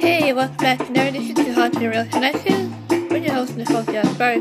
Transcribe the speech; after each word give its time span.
Hey, 0.00 0.32
welcome 0.32 0.56
back 0.58 0.78
to 0.78 0.92
Never 0.92 1.08
Edition 1.08 1.34
to 1.34 1.52
Haunted 1.52 1.82
Real 1.82 2.06
Connections. 2.06 2.72
We're 2.88 3.16
your 3.16 3.34
host, 3.34 3.56
Nicole 3.56 3.82
Jasper, 3.82 4.34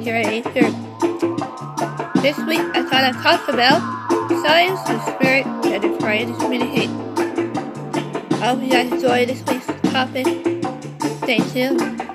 here 0.00 0.14
at 0.14 0.26
Acer. 0.26 0.70
This 2.22 2.38
week, 2.46 2.60
I 2.72 2.86
thought 2.88 3.02
I'd 3.02 3.14
talk 3.20 3.48
about 3.48 3.80
science 4.44 4.80
and 4.86 5.02
spirit 5.02 5.44
that 5.64 5.82
is 5.82 5.98
trying 5.98 6.32
to 6.32 6.38
communicate. 6.38 6.90
I 8.40 8.46
hope 8.46 8.62
you 8.62 8.70
guys 8.70 8.92
enjoy 8.92 9.26
this 9.26 9.42
week's 9.46 9.66
topic. 9.90 10.26
Stay 11.24 11.38
tuned. 11.52 12.05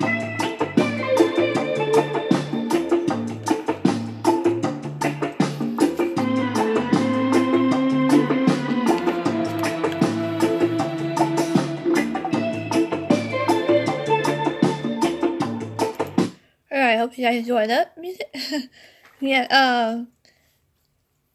I 17.26 17.34
you 17.34 17.40
guys 17.40 17.48
enjoy 17.48 17.68
that 17.68 17.98
music. 17.98 18.36
yeah, 19.20 19.44
um, 19.52 20.08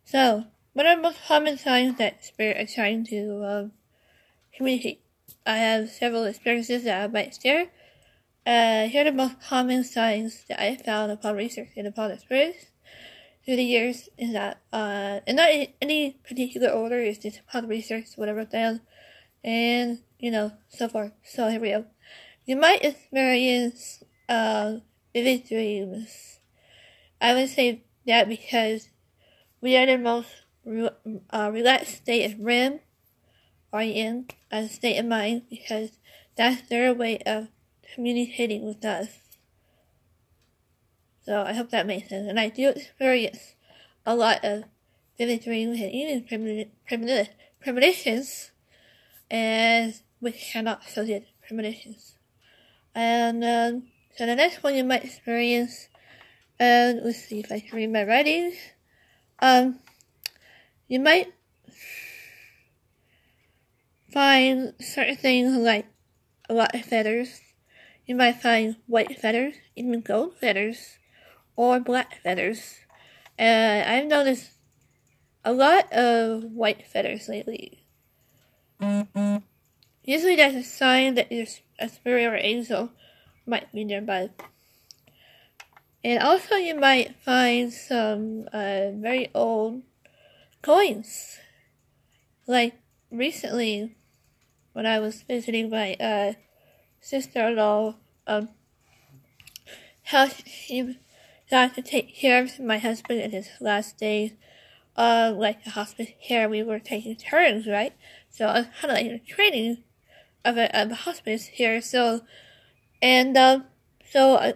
so, 0.05 0.45
what 0.73 0.87
are 0.87 0.97
the 0.97 1.03
most 1.03 1.19
common 1.27 1.59
signs 1.59 1.99
that 1.99 2.25
spirit 2.25 2.57
are 2.57 2.73
trying 2.73 3.05
to, 3.07 3.45
um, 3.45 3.73
communicate? 4.57 5.03
I 5.45 5.59
have 5.59 5.91
several 5.91 6.25
experiences 6.25 6.85
that 6.85 7.03
I 7.03 7.07
might 7.07 7.39
share. 7.41 7.69
Uh, 8.45 8.89
here 8.89 9.03
are 9.03 9.05
the 9.05 9.13
most 9.13 9.41
common 9.41 9.85
signs 9.85 10.45
that 10.49 10.61
I 10.61 10.77
found 10.77 11.13
upon 11.13 11.37
researching 11.37 11.87
upon 11.87 12.11
experience 12.11 12.67
through 13.45 13.57
the 13.57 13.65
years 13.65 14.09
is 14.19 14.33
that, 14.33 14.61
uh, 14.73 15.21
and 15.27 15.37
not 15.37 15.51
in 15.51 15.69
any 15.81 16.19
particular 16.29 16.69
order, 16.69 16.99
it's 16.99 17.19
just 17.19 17.41
upon 17.41 17.69
research, 17.69 18.07
whatever 18.17 18.45
down, 18.45 18.81
and, 19.45 20.01
you 20.19 20.33
know, 20.33 20.53
so 20.69 20.89
forth. 20.89 21.13
So 21.25 21.49
here 21.49 21.61
we 21.61 21.71
go. 21.71 21.85
You 22.45 22.57
might 22.57 22.85
experience, 22.85 24.03
uh, 24.29 24.79
vivid 25.17 25.49
dreams. 25.49 26.41
I 27.23 27.33
would 27.33 27.49
say 27.49 27.85
that 28.07 28.29
because 28.29 28.91
we 29.63 29.75
are 29.75 29.87
the 29.87 29.97
most 29.97 30.29
re- 30.63 30.91
uh, 31.31 31.51
relaxed 31.51 31.97
state 31.97 32.31
of 32.31 32.39
REM, 32.39 32.81
REM, 33.73 34.27
a 34.51 34.69
state 34.69 34.99
of 34.99 35.07
mind, 35.07 35.45
because 35.49 35.93
that's 36.37 36.69
their 36.69 36.93
way 36.93 37.19
of 37.25 37.49
communicating 37.95 38.67
with 38.67 38.85
us. 38.85 39.09
So 41.25 41.41
I 41.41 41.55
hope 41.55 41.71
that 41.71 41.87
makes 41.87 42.11
sense. 42.11 42.29
And 42.29 42.39
I 42.39 42.51
do 42.51 42.69
experience 42.69 43.55
a 44.05 44.15
lot 44.15 44.45
of 44.45 44.65
vivid 45.17 45.45
dreams 45.45 45.81
and 45.81 45.93
even 45.93 46.25
premoni- 46.25 46.69
premoni- 46.91 47.31
premonitions, 47.59 48.51
and 49.31 49.95
which 50.21 50.55
are 50.55 50.63
not 50.63 50.87
associated 50.87 51.29
premonitions. 51.49 52.19
And 52.95 53.43
um, 53.43 53.85
so 54.17 54.27
the 54.27 54.35
next 54.35 54.63
one 54.63 54.75
you 54.75 54.85
might 54.85 55.05
experience, 55.05 55.89
and 56.59 57.01
let's 57.05 57.19
see 57.19 57.41
if 57.41 57.53
I 57.53 57.61
can 57.61 57.77
read 57.77 57.93
my 57.93 58.05
writing. 58.05 58.55
Um, 59.41 59.81
you 60.89 61.01
might 61.01 61.33
find 64.11 64.73
certain 64.81 65.17
things 65.17 65.55
like 65.57 65.87
a 66.49 66.55
lot 66.55 66.75
of 66.75 66.83
feathers. 66.83 67.41
You 68.07 68.15
might 68.15 68.41
find 68.41 68.77
white 68.87 69.21
feathers, 69.21 69.55
even 69.75 70.01
gold 70.01 70.39
feathers, 70.39 70.99
or 71.55 71.81
black 71.81 72.23
feathers. 72.23 72.77
And 73.37 73.87
I've 73.87 74.07
noticed 74.07 74.53
a 75.45 75.53
lot 75.53 75.93
of 75.93 76.45
white 76.45 76.87
feathers 76.87 77.29
lately. 77.29 77.85
Usually 80.05 80.37
that's 80.37 80.55
a 80.55 80.63
sign 80.63 81.17
that 81.17 81.29
there's 81.29 81.61
a 81.79 81.89
spirit 81.89 82.25
or 82.25 82.37
angel 82.37 82.93
might 83.47 83.73
be 83.73 83.85
nearby. 83.85 84.31
And 86.05 86.23
also 86.23 86.57
you 86.57 86.79
might 86.79 87.17
find 87.17 87.73
some 87.73 88.49
uh, 88.53 88.91
very 88.95 89.31
old 89.35 89.83
coins. 90.63 91.39
Like 92.47 92.75
recently, 93.11 93.97
when 94.73 94.87
I 94.87 94.99
was 94.99 95.23
visiting 95.23 95.71
my 95.71 95.95
uh, 95.95 96.35
sister-in-law, 97.01 97.97
um, 98.27 98.49
how 100.05 100.29
she 100.29 100.99
got 101.51 101.75
to 101.75 101.83
take 101.83 102.15
care 102.15 102.43
of 102.43 102.61
my 102.61 102.79
husband 102.79 103.21
in 103.21 103.31
his 103.33 103.49
last 103.61 103.99
days. 103.99 104.33
Uh, 104.97 105.33
like 105.37 105.65
the 105.65 105.71
hospice 105.71 106.11
here, 106.19 106.49
we 106.49 106.63
were 106.63 106.79
taking 106.79 107.17
turns, 107.17 107.67
right? 107.67 107.93
So 108.31 108.47
I 108.47 108.59
was 108.61 108.67
kind 108.81 108.93
of 108.93 108.97
like 108.97 109.07
a 109.07 109.19
training 109.19 109.85
of 110.45 110.57
a, 110.57 110.81
of 110.81 110.91
a 110.91 110.95
hospice 110.95 111.47
here. 111.47 111.81
So 111.81 112.23
and 113.07 113.37
um, 113.37 113.65
so 114.11 114.35
I, 114.35 114.55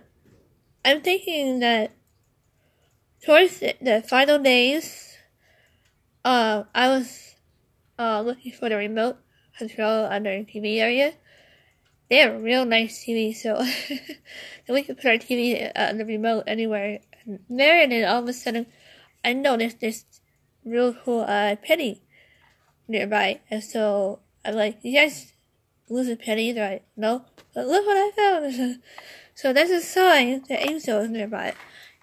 I'm 0.85 1.03
thinking 1.03 1.61
that 1.61 1.93
towards 3.25 3.61
the, 3.61 4.05
final 4.09 4.41
days, 4.41 5.15
uh, 6.25 6.65
I 6.75 6.89
was 6.89 7.37
uh, 7.97 8.23
looking 8.23 8.51
for 8.51 8.69
the 8.69 8.75
remote 8.75 9.19
control 9.57 10.07
under 10.07 10.37
the 10.37 10.45
TV 10.45 10.79
area. 10.79 11.15
They 12.09 12.17
have 12.17 12.35
a 12.35 12.39
real 12.41 12.65
nice 12.65 13.05
TV, 13.05 13.37
so, 13.37 13.65
we 14.69 14.83
could 14.83 14.97
put 14.97 15.07
our 15.07 15.13
TV 15.13 15.71
uh, 15.77 15.91
on 15.91 15.99
the 15.99 16.05
remote 16.05 16.43
anywhere 16.49 16.99
there. 17.49 17.81
And 17.81 17.93
then 17.93 18.05
all 18.09 18.21
of 18.21 18.29
a 18.29 18.33
sudden, 18.33 18.67
I 19.25 19.33
noticed 19.33 19.79
this 19.79 20.07
real 20.65 20.93
cool 20.93 21.21
uh, 21.21 21.55
penny 21.55 22.03
nearby, 22.89 23.43
and 23.49 23.63
so 23.63 24.19
I'm 24.45 24.57
like, 24.57 24.81
you 24.83 24.99
guys 24.99 25.35
lose 25.89 26.09
a 26.09 26.17
penny, 26.17 26.59
right? 26.59 26.83
No, 26.97 27.27
but 27.55 27.67
look 27.67 27.87
what 27.87 27.97
I 27.97 28.11
found. 28.11 28.81
so 29.35 29.53
that's 29.53 29.71
a 29.71 29.81
sign 29.81 30.45
that 30.49 30.69
angel 30.69 30.99
is 30.99 31.11
nearby. 31.11 31.55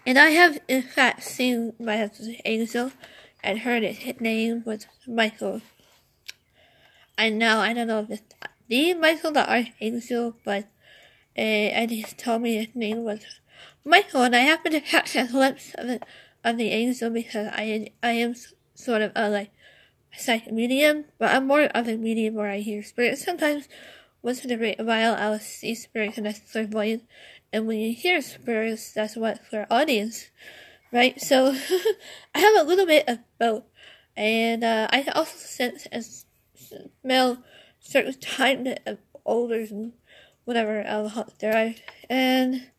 And 0.06 0.18
I 0.18 0.30
have, 0.30 0.58
in 0.68 0.82
fact, 0.82 1.22
seen 1.22 1.74
my 1.78 2.10
angel 2.44 2.92
and 3.42 3.60
heard 3.60 3.82
his 3.82 4.20
name 4.20 4.62
was 4.64 4.86
Michael. 5.06 5.60
I 7.16 7.30
know, 7.30 7.58
I 7.60 7.72
don't 7.72 7.88
know 7.88 8.00
if 8.00 8.10
it's 8.10 8.34
the 8.68 8.94
Michael 8.94 9.32
the 9.32 9.50
Archangel, 9.50 10.36
but 10.44 10.64
uh, 11.36 11.40
and 11.40 11.90
he 11.90 12.02
told 12.02 12.42
me 12.42 12.56
his 12.56 12.74
name 12.74 13.04
was 13.04 13.20
Michael, 13.84 14.22
and 14.22 14.36
I 14.36 14.40
happened 14.40 14.74
to 14.74 14.80
catch 14.80 15.16
a 15.16 15.26
glimpse 15.26 15.74
of 15.74 15.88
it, 15.88 16.02
of 16.44 16.58
the 16.58 16.70
angel 16.70 17.10
because 17.10 17.48
I 17.52 17.90
I 18.02 18.12
am 18.12 18.34
sort 18.74 19.02
of 19.02 19.12
a 19.16 19.28
like 19.28 19.50
psychic 20.16 20.52
medium, 20.52 21.06
but 21.18 21.34
I'm 21.34 21.46
more 21.46 21.62
of 21.62 21.88
a 21.88 21.96
medium 21.96 22.34
where 22.34 22.50
I 22.50 22.58
hear 22.58 22.82
spirits. 22.82 23.24
Sometimes 23.24 23.68
once 24.22 24.44
in 24.44 24.50
a 24.52 24.84
while 24.84 25.14
I'll 25.14 25.38
see 25.38 25.74
spirits 25.74 26.16
and 26.16 26.26
that's 26.26 26.40
clairvoyant. 26.40 27.04
And 27.52 27.66
when 27.66 27.78
you 27.78 27.94
hear 27.94 28.20
spirits, 28.20 28.92
that's 28.92 29.16
what 29.16 29.40
clairaudience, 29.48 30.28
right? 30.92 31.20
So 31.20 31.54
I 32.34 32.38
have 32.38 32.56
a 32.56 32.68
little 32.68 32.86
bit 32.86 33.08
of 33.08 33.20
both, 33.38 33.64
and 34.16 34.62
uh, 34.62 34.88
I 34.90 35.02
also 35.14 35.36
sense 35.36 35.86
and 35.90 36.04
smell 37.02 37.38
certain 37.80 38.14
kind 38.14 38.78
of 38.84 38.98
odors 39.24 39.70
and 39.70 39.92
whatever 40.44 40.80
of 40.80 41.38
there 41.38 41.56
are. 41.56 41.74
And 42.10 42.70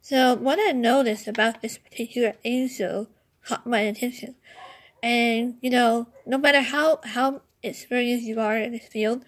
so 0.00 0.34
what 0.34 0.58
I 0.60 0.72
noticed 0.72 1.26
about 1.26 1.60
this 1.60 1.78
particular 1.78 2.34
angel 2.44 3.08
caught 3.44 3.66
my 3.66 3.80
attention. 3.80 4.36
And 5.02 5.56
you 5.60 5.70
know, 5.70 6.08
no 6.26 6.38
matter 6.38 6.60
how 6.60 7.00
how 7.04 7.42
experienced 7.62 8.26
you 8.26 8.40
are 8.40 8.56
in 8.56 8.72
this 8.72 8.86
field, 8.86 9.24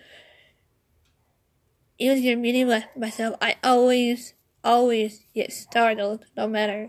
even 2.00 2.16
if 2.16 2.24
you're 2.24 2.36
meeting 2.38 2.66
with 2.66 2.84
myself, 2.96 3.36
I 3.42 3.56
always, 3.62 4.32
always 4.64 5.26
get 5.34 5.52
startled, 5.52 6.24
no 6.34 6.48
matter, 6.48 6.88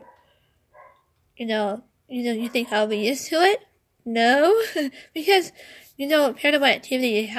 you 1.36 1.46
know, 1.46 1.84
you 2.08 2.24
know, 2.24 2.32
you 2.32 2.48
think 2.48 2.72
I'll 2.72 2.88
be 2.88 2.98
used 2.98 3.28
to 3.28 3.36
it? 3.42 3.60
No, 4.06 4.60
because, 5.14 5.52
you 5.98 6.08
know, 6.08 6.34
paranormal 6.34 6.76
activity 6.76 7.32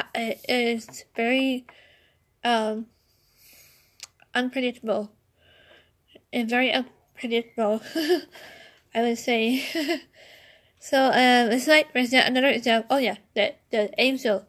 is 0.46 1.04
very, 1.16 1.66
um, 2.44 2.86
unpredictable. 4.34 5.10
And 6.30 6.48
very 6.48 6.72
unpredictable, 6.72 7.82
I 8.94 9.00
would 9.00 9.18
say. 9.18 9.64
so, 10.78 11.06
um, 11.06 11.50
it's 11.52 11.66
like, 11.66 11.94
there's 11.94 12.12
another 12.12 12.48
example, 12.48 12.96
oh 12.96 12.98
yeah, 12.98 13.16
the, 13.34 13.54
the 13.70 13.90
angel 13.96 14.46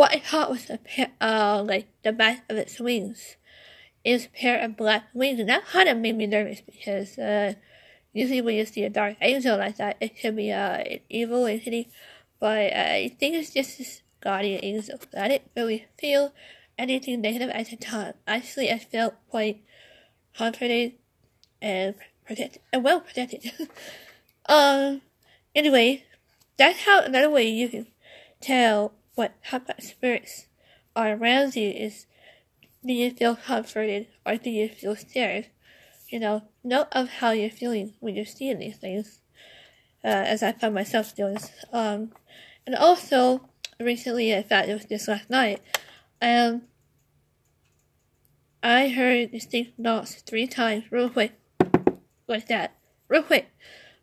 what 0.00 0.18
I 0.32 0.48
was 0.48 0.70
a 0.70 0.78
pair, 0.78 1.10
uh, 1.20 1.62
like 1.62 1.86
the 2.04 2.10
back 2.10 2.44
of 2.48 2.56
its 2.56 2.80
wings 2.80 3.36
is 4.02 4.24
a 4.24 4.28
pair 4.30 4.58
of 4.64 4.74
black 4.74 5.04
wings, 5.12 5.38
and 5.38 5.50
that 5.50 5.66
kind 5.66 5.90
of 5.90 5.98
made 5.98 6.16
me 6.16 6.26
nervous 6.26 6.62
because 6.62 7.18
uh, 7.18 7.52
usually 8.14 8.40
when 8.40 8.54
you 8.54 8.64
see 8.64 8.82
a 8.84 8.88
dark 8.88 9.18
angel 9.20 9.58
like 9.58 9.76
that, 9.76 9.98
it 10.00 10.16
can 10.16 10.36
be 10.36 10.50
uh, 10.50 10.78
an 10.78 11.00
evil 11.10 11.44
entity, 11.44 11.90
but 12.38 12.72
I 12.72 13.14
think 13.20 13.34
it's 13.34 13.50
just 13.50 13.76
this 13.76 14.00
guardian 14.22 14.64
angel. 14.64 14.98
I 15.14 15.28
didn't 15.28 15.50
really 15.54 15.84
feel 15.98 16.32
anything 16.78 17.20
negative 17.20 17.50
at 17.50 17.68
the 17.68 17.76
time. 17.76 18.14
Actually, 18.26 18.70
I 18.70 18.78
felt 18.78 19.16
quite 19.28 19.62
confident 20.34 20.94
and 21.60 21.94
protected, 22.24 22.62
and 22.72 22.82
well 22.82 23.02
protected. 23.02 23.52
um, 24.48 25.02
anyway, 25.54 26.04
that's 26.56 26.84
how 26.86 27.02
another 27.02 27.28
way 27.28 27.46
you 27.50 27.68
can 27.68 27.86
tell 28.40 28.94
what 29.14 29.34
of 29.52 29.62
spirits 29.80 30.46
are 30.96 31.12
around 31.12 31.56
you 31.56 31.70
is 31.70 32.06
do 32.84 32.92
you 32.92 33.10
feel 33.10 33.36
comforted 33.36 34.06
or 34.24 34.36
do 34.36 34.50
you 34.50 34.68
feel 34.68 34.96
scared? 34.96 35.46
You 36.08 36.20
know, 36.20 36.42
note 36.64 36.88
of 36.92 37.08
how 37.08 37.30
you're 37.30 37.50
feeling 37.50 37.94
when 38.00 38.16
you're 38.16 38.24
seeing 38.24 38.58
these 38.58 38.76
things. 38.76 39.20
Uh, 40.02 40.08
as 40.08 40.42
I 40.42 40.52
found 40.52 40.74
myself 40.74 41.14
doing. 41.14 41.36
Um, 41.74 42.12
and 42.66 42.74
also, 42.74 43.42
recently, 43.78 44.30
in 44.30 44.42
fact, 44.42 44.68
it 44.68 44.72
was 44.72 44.86
just 44.86 45.08
last 45.08 45.28
night, 45.28 45.60
um, 46.22 46.62
I 48.62 48.88
heard 48.88 49.32
distinct 49.32 49.78
knocks 49.78 50.22
three 50.22 50.46
times, 50.46 50.84
real 50.90 51.10
quick, 51.10 51.32
like 52.26 52.48
that, 52.48 52.76
real 53.08 53.22
quick. 53.22 53.50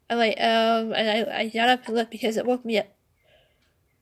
I 0.07 0.13
like, 0.13 0.39
um, 0.39 0.93
and 0.93 1.29
I, 1.29 1.39
I 1.39 1.47
got 1.49 1.69
up 1.69 1.87
and 1.87 1.95
looked 1.95 2.11
because 2.11 2.37
it 2.37 2.45
woke 2.45 2.63
me 2.63 2.77
up. 2.77 2.87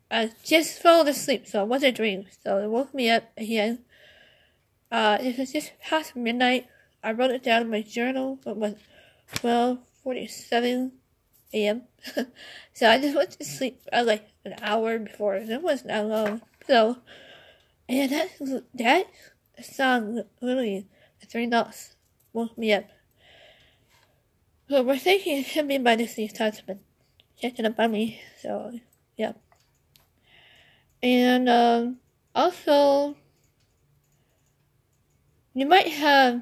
I 0.10 0.32
just 0.44 0.82
fell 0.82 1.08
asleep, 1.08 1.48
so 1.48 1.64
it 1.64 1.68
was 1.68 1.84
a 1.84 1.92
dream. 1.92 2.26
So 2.44 2.60
it 2.60 2.70
woke 2.70 2.94
me 2.94 3.10
up 3.10 3.24
again. 3.38 3.80
Uh, 4.92 5.18
it 5.20 5.38
was 5.38 5.52
just 5.52 5.74
past 5.82 6.16
midnight. 6.16 6.68
I 7.04 7.12
wrote 7.12 7.32
it 7.32 7.44
down 7.44 7.64
in 7.64 7.70
my 7.70 7.82
journal. 7.82 8.40
It 8.46 8.56
was 8.56 8.76
twelve 9.34 9.80
forty-seven 10.04 10.92
a.m. 11.54 11.84
so 12.74 12.90
I 12.90 13.00
just 13.00 13.16
went 13.16 13.32
to 13.32 13.44
sleep 13.44 13.82
uh, 13.92 14.04
like 14.06 14.28
an 14.44 14.56
hour 14.62 15.00
before. 15.00 15.36
It 15.36 15.62
wasn't 15.62 15.90
that 15.90 16.06
long. 16.06 16.42
So, 16.68 16.98
and 17.90 18.12
that 18.12 18.30
that 18.76 19.08
song 19.64 20.24
literally 20.40 20.88
the 21.20 21.26
three 21.26 21.48
notes 21.48 21.96
woke 22.32 22.58
me 22.58 22.74
up. 22.74 22.86
So 24.70 24.84
we're 24.84 24.98
thinking 24.98 25.40
it 25.40 25.50
could 25.52 25.68
be 25.68 25.78
by 25.78 25.96
the 25.96 26.08
Sea 26.08 26.28
Testament. 26.28 26.82
Checking 27.40 27.66
up 27.66 27.80
on 27.80 27.92
me. 27.92 28.22
So. 28.42 28.80
And 31.06 31.48
um, 31.48 31.98
also 32.34 33.16
you 35.54 35.68
might 35.68 35.88
have 35.88 36.42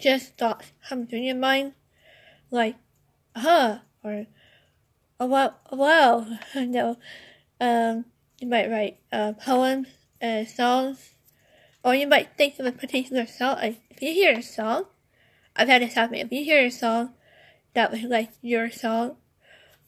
just 0.00 0.38
thoughts 0.38 0.70
come 0.88 1.04
through 1.04 1.18
your 1.18 1.34
mind 1.34 1.72
like 2.52 2.76
huh 3.34 3.78
or 4.04 4.26
oh 5.18 5.26
wow 5.26 5.52
oh, 5.72 5.76
wow 5.76 6.26
um 7.60 8.04
you 8.40 8.46
might 8.46 8.70
write 8.70 9.00
uh, 9.10 9.32
poems 9.32 9.88
and 10.20 10.46
songs 10.46 11.14
or 11.82 11.96
you 11.96 12.06
might 12.06 12.36
think 12.36 12.56
of 12.60 12.66
a 12.66 12.70
particular 12.70 13.26
song 13.26 13.58
if 13.60 14.00
you 14.00 14.12
hear 14.12 14.38
a 14.38 14.42
song 14.44 14.84
I've 15.56 15.66
had 15.66 15.82
this 15.82 15.94
happen 15.94 16.14
if 16.14 16.30
you 16.30 16.44
hear 16.44 16.66
a 16.66 16.70
song 16.70 17.14
that 17.74 17.90
was 17.90 18.02
like 18.02 18.30
your 18.42 18.70
song 18.70 19.16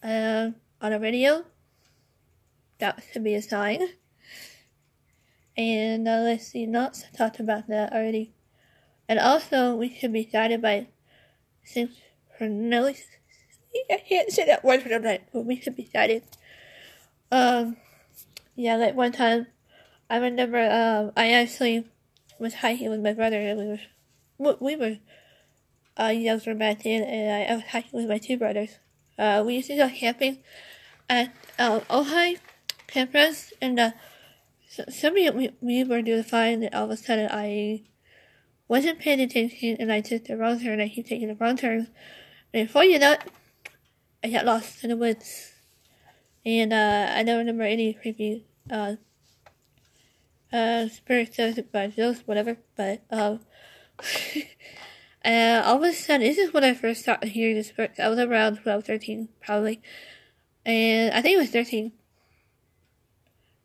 um 0.03 0.56
on 0.81 0.93
a 0.93 0.99
radio 0.99 1.44
that 2.81 3.03
should 3.12 3.25
be 3.25 3.35
a 3.35 3.43
sign 3.43 3.81
and 5.56 6.09
uh, 6.09 6.21
let's 6.23 6.49
see 6.49 6.67
not 6.67 7.05
talked 7.17 7.41
about 7.41 7.69
that 7.69 7.93
already 7.93 8.32
and 9.09 9.19
also 9.19 9.75
we 9.75 9.94
should 9.94 10.12
be 10.12 10.25
guided 10.25 10.61
by 10.61 10.87
synchronicity 11.67 13.05
I 13.91 14.03
can't 14.09 14.31
say 14.31 14.47
that 14.47 14.65
word 14.65 14.82
for 14.82 14.88
the 14.88 14.99
night, 14.99 15.23
but 15.32 15.44
we 15.44 15.61
should 15.61 15.77
be 15.77 15.85
guided. 15.85 16.25
Um, 17.31 17.77
yeah, 18.56 18.77
like 18.77 18.94
one 18.94 19.12
time, 19.12 19.47
I 20.09 20.17
remember, 20.17 20.59
um, 20.59 21.12
I 21.17 21.32
actually 21.32 21.87
was 22.38 22.55
hiking 22.55 22.91
with 22.91 23.00
my 23.00 23.12
brother, 23.12 23.38
and 23.38 23.59
we 23.59 23.79
were, 24.38 24.56
we 24.61 24.77
were, 24.77 24.99
uh, 25.99 26.09
younger 26.09 26.55
back 26.55 26.82
then, 26.82 27.03
and 27.03 27.32
I, 27.32 27.53
I 27.53 27.56
was 27.56 27.65
hiking 27.67 28.00
with 28.00 28.09
my 28.09 28.19
two 28.19 28.37
brothers. 28.37 28.79
Uh, 29.19 29.43
we 29.47 29.56
used 29.56 29.69
to 29.69 29.77
go 29.77 29.88
camping 29.88 30.38
at, 31.09 31.32
uh, 31.59 31.81
Ojai 31.81 32.38
campgrounds, 32.92 33.52
and, 33.60 33.78
uh, 33.78 33.90
so, 34.69 34.84
somebody 34.88 35.31
we, 35.31 35.50
we 35.60 35.84
were 35.84 36.02
doing 36.02 36.22
fine, 36.22 36.62
and 36.62 36.75
all 36.75 36.84
of 36.84 36.90
a 36.90 36.96
sudden 36.96 37.28
I 37.31 37.82
wasn't 38.69 39.00
paying 39.00 39.20
attention, 39.20 39.76
and 39.81 39.92
I 39.92 40.00
took 40.00 40.26
the 40.26 40.37
wrong 40.37 40.60
turn, 40.60 40.75
and 40.75 40.82
I 40.82 40.88
keep 40.88 41.06
taking 41.06 41.28
the 41.28 41.34
wrong 41.34 41.56
turn, 41.56 41.88
and 42.52 42.66
before 42.66 42.84
you 42.84 42.98
know 42.98 43.12
it, 43.12 43.22
I 44.22 44.28
got 44.28 44.44
lost 44.44 44.84
in 44.84 44.90
the 44.90 44.96
woods. 44.96 45.52
And 46.44 46.72
uh, 46.72 47.12
I 47.14 47.22
don't 47.22 47.38
remember 47.38 47.64
any 47.64 47.92
creepy 47.94 48.44
uh, 48.70 48.96
uh, 50.52 50.88
spirits, 50.88 51.36
ghosts, 51.36 52.22
whatever. 52.26 52.56
But 52.76 53.02
um, 53.10 53.40
uh, 55.25 55.62
all 55.64 55.76
of 55.76 55.82
a 55.82 55.93
sudden, 55.93 56.26
this 56.26 56.38
is 56.38 56.52
when 56.52 56.64
I 56.64 56.75
first 56.75 57.02
started 57.02 57.28
hearing 57.28 57.56
the 57.56 57.64
spirits. 57.64 58.00
I 58.00 58.08
was 58.08 58.19
around 58.19 58.58
12, 58.62 58.84
13, 58.84 59.28
probably. 59.40 59.82
And 60.64 61.14
I 61.14 61.22
think 61.22 61.36
it 61.36 61.40
was 61.40 61.50
13. 61.50 61.93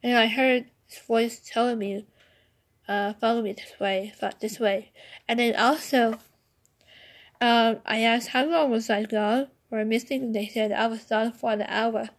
And 0.05 0.15
I 0.15 0.27
heard 0.27 0.65
this 0.87 0.99
voice 0.99 1.39
telling 1.43 1.79
me, 1.79 2.05
uh, 2.87 3.13
follow 3.13 3.41
me 3.41 3.53
this 3.53 3.73
way, 3.79 4.13
this 4.39 4.59
way. 4.59 4.91
And 5.27 5.39
then 5.39 5.55
also, 5.55 6.19
um, 7.41 7.77
I 7.87 8.01
asked 8.01 8.27
how 8.27 8.45
long 8.45 8.69
was 8.69 8.87
I 8.87 9.05
gone? 9.05 9.47
For 9.67 9.79
a 9.79 9.83
missing, 9.83 10.31
they 10.31 10.47
said 10.47 10.71
I 10.71 10.85
was 10.85 11.05
gone 11.05 11.31
for 11.31 11.53
an 11.53 11.63
hour. 11.63 12.09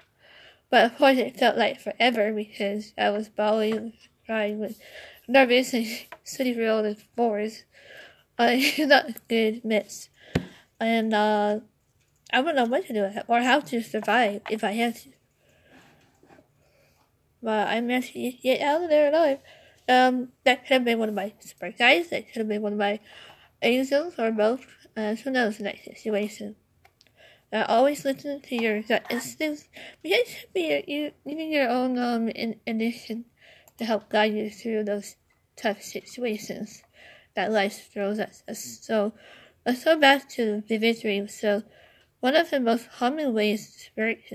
But 0.69 0.85
of 0.85 0.99
course 0.99 1.17
it 1.17 1.39
felt 1.39 1.57
like 1.57 1.81
forever 1.81 2.33
because 2.33 2.93
I 2.99 3.11
was 3.11 3.29
bawling, 3.29 3.93
crying, 4.27 4.59
with 4.59 4.81
nervous 5.29 5.73
and 5.73 5.87
city 6.25 6.59
real 6.59 6.85
and 6.85 6.99
forest. 7.17 7.67
Uh, 8.37 8.57
not 8.81 9.11
a 9.11 9.15
good 9.29 9.65
mix. 9.65 10.09
And 10.81 11.15
uh, 11.15 11.61
I 12.33 12.43
don't 12.43 12.57
know 12.57 12.65
what 12.65 12.89
to 12.89 12.93
do 12.93 13.21
or 13.29 13.43
how 13.43 13.61
to 13.61 13.81
survive 13.81 14.41
if 14.51 14.65
I 14.65 14.73
had 14.73 14.97
to. 14.97 15.11
But 17.47 17.69
I 17.69 17.81
managed 17.81 18.15
to 18.15 18.33
get 18.33 18.61
out 18.61 18.83
of 18.83 18.91
there 18.91 19.09
alive. 19.09 19.39
Um, 19.89 20.33
that 20.43 20.67
could 20.67 20.75
have 20.75 20.85
been 20.85 20.99
one 20.99 21.09
of 21.09 21.15
my 21.15 21.33
surprise 21.39 21.75
guys. 21.79 22.11
That 22.11 22.27
could 22.27 22.41
have 22.41 22.49
been 22.49 22.61
one 22.61 22.73
of 22.73 22.79
my 22.81 22.99
angels 23.63 24.15
or 24.19 24.33
both. 24.33 24.67
Uh, 24.97 25.15
who 25.15 25.31
knows 25.31 25.61
in 25.61 25.65
that 25.67 25.79
situation. 25.79 26.57
Uh, 27.53 27.65
always 27.69 28.05
listen 28.05 28.41
to 28.41 28.57
your 28.61 28.83
gut 28.83 29.07
instincts 29.11 29.69
because 30.03 30.19
it 30.19 30.27
should 30.27 30.53
be 30.55 30.83
you 30.89 31.13
using 31.25 31.53
your 31.53 31.69
own 31.69 31.97
um 31.99 32.29
in, 32.31 32.59
initiative 32.67 33.23
to 33.79 33.85
help 33.85 34.09
guide 34.09 34.35
you 34.35 34.51
through 34.51 34.83
those 34.83 35.15
tough 35.55 35.81
situations 35.83 36.83
that 37.37 37.53
life 37.53 37.93
throws 37.93 38.19
at 38.19 38.43
us. 38.49 38.81
So 38.83 39.13
let's 39.65 39.85
go 39.85 39.97
back 39.97 40.29
to 40.31 40.65
vivid 40.67 41.01
dreams. 41.01 41.39
So 41.39 41.63
one 42.19 42.35
of 42.35 42.51
the 42.51 42.59
most 42.59 42.91
common 42.91 43.33
ways 43.35 43.73
spirits 43.73 44.33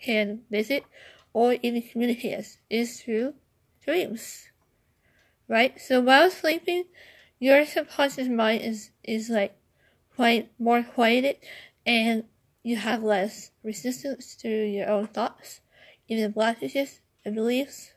can 0.00 0.44
visit 0.50 0.84
or 1.34 1.56
even 1.62 1.82
communicate 1.82 2.38
us 2.38 2.56
is 2.70 3.02
through 3.02 3.34
dreams. 3.84 4.48
Right? 5.46 5.78
So 5.78 6.00
while 6.00 6.30
sleeping, 6.30 6.84
your 7.38 7.66
subconscious 7.66 8.28
mind 8.28 8.62
is, 8.62 8.90
is 9.02 9.28
like 9.28 9.54
quite 10.16 10.50
more 10.58 10.82
quieted 10.82 11.36
and 11.84 12.24
you 12.62 12.76
have 12.76 13.02
less 13.02 13.50
resistance 13.62 14.36
to 14.36 14.48
your 14.48 14.88
own 14.88 15.08
thoughts, 15.08 15.60
even 16.08 16.32
blockages 16.32 17.00
and 17.24 17.34
beliefs. 17.34 17.92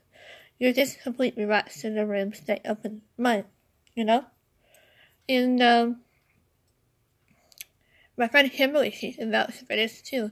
You're 0.59 0.73
just 0.73 1.01
completely 1.01 1.45
relaxed 1.45 1.85
in 1.85 1.95
the 1.95 2.05
room, 2.05 2.33
stay 2.33 2.59
open 2.65 3.03
mind, 3.17 3.45
you 3.95 4.03
know? 4.03 4.25
And, 5.29 5.61
um, 5.61 6.01
my 8.17 8.27
friend 8.27 8.51
Kimberly, 8.51 8.89
she's 8.91 9.19
about 9.19 9.53
for 9.53 9.65
this 9.67 10.01
too. 10.01 10.31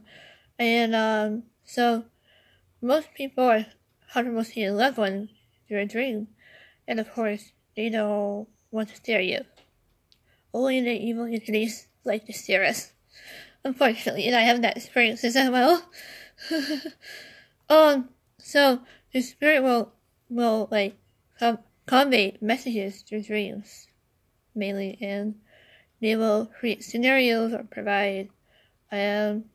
And, 0.58 0.96
um, 0.96 1.44
so, 1.64 2.06
most 2.82 3.14
people 3.14 3.44
are 3.44 3.66
comfortable 4.14 4.44
seeing 4.44 4.70
a 4.70 4.74
loved 4.74 4.98
one 4.98 5.30
through 5.68 5.80
a 5.80 5.86
dream. 5.86 6.28
And 6.88 7.00
of 7.00 7.12
course, 7.12 7.52
they 7.76 7.90
don't 7.90 8.48
want 8.72 8.90
to 8.90 8.96
stare 8.96 9.22
you. 9.22 9.42
Only 10.54 10.82
the 10.82 10.92
evil 10.92 11.26
entities 11.26 11.88
like 12.04 12.26
to 12.26 12.34
stare 12.34 12.64
us 12.64 12.94
unfortunately, 13.66 14.28
and 14.28 14.36
I 14.36 14.42
have 14.42 14.62
that 14.62 14.78
experience 14.78 15.24
as 15.24 15.36
well. 15.36 15.84
um, 17.70 18.10
so 18.38 18.82
the 19.12 19.22
spirit 19.22 19.64
will 19.64 19.92
will 20.30 20.70
like 20.72 20.96
com- 21.40 21.60
convey 21.86 22.38
messages 22.40 23.02
through 23.02 23.24
dreams, 23.24 23.88
mainly, 24.54 24.98
and 25.02 25.36
they 26.00 26.16
will 26.16 26.46
create 26.60 26.84
scenarios 26.84 27.52
or 27.52 27.64
provide 27.64 28.30
um 28.92 29.46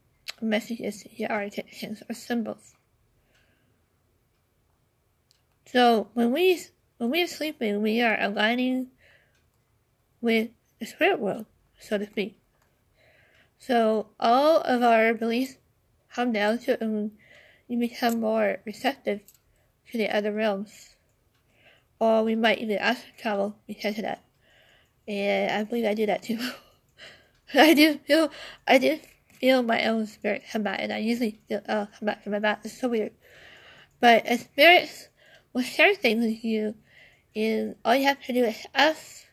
messages 0.43 1.05
to 1.05 1.25
our 1.27 1.43
attentions 1.43 2.03
or 2.11 2.15
symbols. 2.15 2.75
So 5.73 6.09
when 6.15 6.33
we 6.33 6.61
when 6.99 7.11
we 7.11 7.23
are 7.23 7.29
sleeping, 7.29 7.81
we 7.81 8.03
are 8.03 8.21
aligning 8.21 8.89
with 10.21 10.51
the 10.81 10.87
spirit 10.87 11.21
world, 11.21 11.47
so 11.79 11.97
to 11.97 12.07
speak. 12.07 12.37
So 13.59 14.09
all 14.19 14.63
of 14.63 14.83
our 14.83 15.15
beliefs 15.15 15.59
come 16.13 16.33
down 16.33 16.59
to 16.61 16.83
and 16.83 17.13
we 17.69 17.77
become 17.77 18.19
more 18.19 18.59
receptive 18.67 19.21
to 19.93 19.99
the 19.99 20.09
other 20.09 20.33
realms. 20.33 20.97
Or 22.01 22.25
we 22.25 22.35
might 22.35 22.59
even 22.59 22.79
astral 22.79 23.13
travel 23.17 23.57
because 23.69 23.97
of 23.99 24.03
that. 24.03 24.25
And 25.07 25.53
I 25.53 25.63
believe 25.63 25.85
I 25.85 25.95
do 25.95 26.07
that 26.07 26.25
too. 26.25 26.41
I 27.55 27.75
do 27.75 27.99
feel 27.99 28.33
I 28.67 28.79
do 28.79 28.99
feel 29.39 29.63
my 29.63 29.85
own 29.85 30.09
spirit 30.09 30.43
come 30.51 30.65
back, 30.65 30.81
and 30.83 30.93
I 30.93 30.99
usually 30.99 31.39
feel 31.47 31.61
uh, 31.69 31.87
come 31.87 32.07
back 32.07 32.25
from 32.25 32.33
my 32.33 32.41
back. 32.41 32.63
It's 32.65 32.81
so 32.81 32.89
weird. 32.89 33.13
But 34.01 34.29
a 34.29 34.39
spirit 34.39 35.10
will 35.53 35.63
share 35.63 35.95
things 35.95 36.25
with 36.25 36.45
you, 36.45 36.75
and 37.35 37.77
all 37.85 37.95
you 37.95 38.05
have 38.05 38.23
to 38.25 38.33
do 38.33 38.45
is 38.45 38.67
ask 38.75 39.27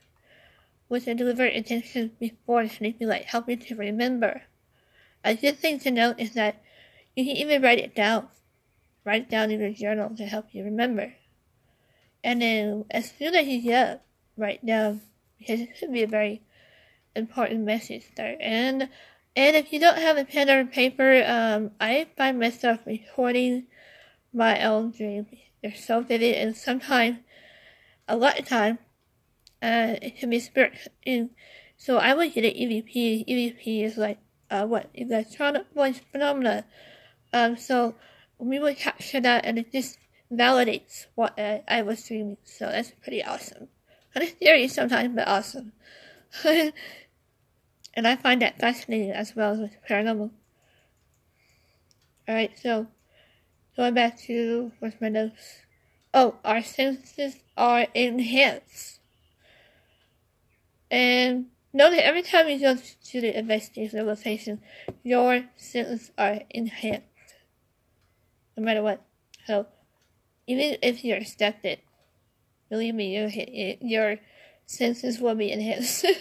with 0.89 1.07
a 1.07 1.15
deliberate 1.15 1.53
intention 1.53 2.11
before 2.19 2.67
sleeping, 2.67 3.07
like 3.07 3.25
help 3.25 3.49
you 3.49 3.57
to 3.57 3.75
remember. 3.75 4.43
A 5.23 5.35
good 5.35 5.57
thing 5.57 5.79
to 5.79 5.91
note 5.91 6.19
is 6.19 6.33
that 6.33 6.61
you 7.15 7.25
can 7.25 7.35
even 7.35 7.61
write 7.61 7.79
it 7.79 7.95
down. 7.95 8.27
Write 9.03 9.23
it 9.23 9.29
down 9.29 9.51
in 9.51 9.59
your 9.59 9.73
journal 9.73 10.15
to 10.15 10.25
help 10.25 10.47
you 10.53 10.63
remember. 10.63 11.13
And 12.23 12.41
then 12.41 12.85
as 12.91 13.11
soon 13.11 13.35
as 13.35 13.47
you 13.47 13.61
get 13.61 13.89
up, 13.89 14.05
write 14.37 14.65
down 14.65 15.01
because 15.37 15.59
it 15.59 15.79
could 15.79 15.93
be 15.93 16.03
a 16.03 16.07
very 16.07 16.41
important 17.15 17.61
message 17.61 18.05
there. 18.15 18.37
And 18.39 18.89
and 19.35 19.55
if 19.55 19.71
you 19.71 19.79
don't 19.79 19.99
have 19.99 20.17
a 20.17 20.25
pen 20.25 20.49
or 20.49 20.65
paper, 20.65 21.23
um, 21.25 21.71
I 21.79 22.07
find 22.17 22.39
myself 22.39 22.79
recording 22.85 23.67
my 24.33 24.63
own 24.63 24.91
dreams. 24.91 25.27
So 25.75 26.01
vivid, 26.01 26.35
and 26.35 26.55
sometimes, 26.55 27.19
a 28.07 28.17
lot 28.17 28.39
of 28.39 28.47
time, 28.47 28.79
uh, 29.61 29.95
it 30.01 30.17
can 30.17 30.29
be 30.29 30.39
spirit. 30.39 30.73
in. 31.05 31.31
so 31.77 31.97
I 31.97 32.13
would 32.13 32.33
get 32.33 32.45
an 32.45 32.51
EVP. 32.51 33.25
EVP 33.27 33.83
is 33.83 33.97
like 33.97 34.19
uh, 34.49 34.65
what 34.65 34.89
electronic 34.93 35.65
voice 35.73 35.99
phenomena. 36.11 36.65
Um, 37.33 37.57
so 37.57 37.95
we 38.39 38.59
would 38.59 38.77
capture 38.77 39.19
that, 39.21 39.45
and 39.45 39.59
it 39.59 39.71
just 39.71 39.97
validates 40.31 41.07
what 41.15 41.37
I 41.39 41.81
was 41.81 42.05
dreaming. 42.05 42.37
So 42.43 42.67
that's 42.67 42.91
pretty 43.01 43.23
awesome. 43.23 43.67
Kind 44.13 44.23
of 44.25 44.35
scary 44.35 44.67
sometimes, 44.67 45.15
but 45.15 45.27
awesome. 45.27 45.73
and 46.43 48.07
I 48.07 48.15
find 48.15 48.41
that 48.41 48.59
fascinating 48.59 49.11
as 49.11 49.35
well 49.35 49.63
as 49.63 49.69
paranormal. 49.89 50.31
Alright, 52.27 52.57
so 52.59 52.87
going 53.77 53.93
back 53.93 54.19
to 54.21 54.71
where's 54.79 54.99
my 54.99 55.07
notes? 55.07 55.61
Oh, 56.13 56.35
our 56.43 56.63
senses 56.63 57.35
are 57.55 57.85
enhanced. 57.93 58.99
And 60.89 61.47
know 61.73 61.91
that 61.91 62.05
every 62.05 62.23
time 62.23 62.49
you 62.49 62.59
go 62.59 62.75
to 62.75 63.21
the 63.21 63.37
investigation 63.37 64.05
location, 64.05 64.61
your 65.03 65.45
senses 65.55 66.11
are 66.17 66.41
enhanced. 66.49 67.05
No 68.57 68.63
matter 68.63 68.81
what. 68.81 69.05
So, 69.45 69.67
even 70.47 70.77
if 70.81 71.05
you're 71.05 71.17
accepted, 71.17 71.79
believe 72.69 72.95
me, 72.95 73.15
your, 73.15 73.29
your 73.79 74.17
senses 74.65 75.19
will 75.19 75.35
be 75.35 75.51
enhanced. 75.51 76.05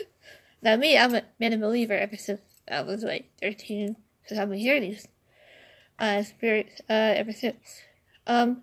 Now, 0.62 0.74
me, 0.74 0.98
I'm 0.98 1.14
a, 1.14 1.22
been 1.38 1.52
a 1.52 1.58
believer 1.58 1.92
ever 1.92 2.16
since 2.16 2.40
I 2.68 2.80
was 2.80 3.04
like 3.04 3.30
13, 3.40 3.94
because 4.22 4.38
I've 4.38 4.48
been 4.48 4.58
hearing 4.58 4.82
these 4.82 5.06
uh, 5.98 6.22
spirits 6.22 6.80
uh, 6.88 7.14
ever 7.16 7.32
since. 7.32 7.82
Um, 8.26 8.62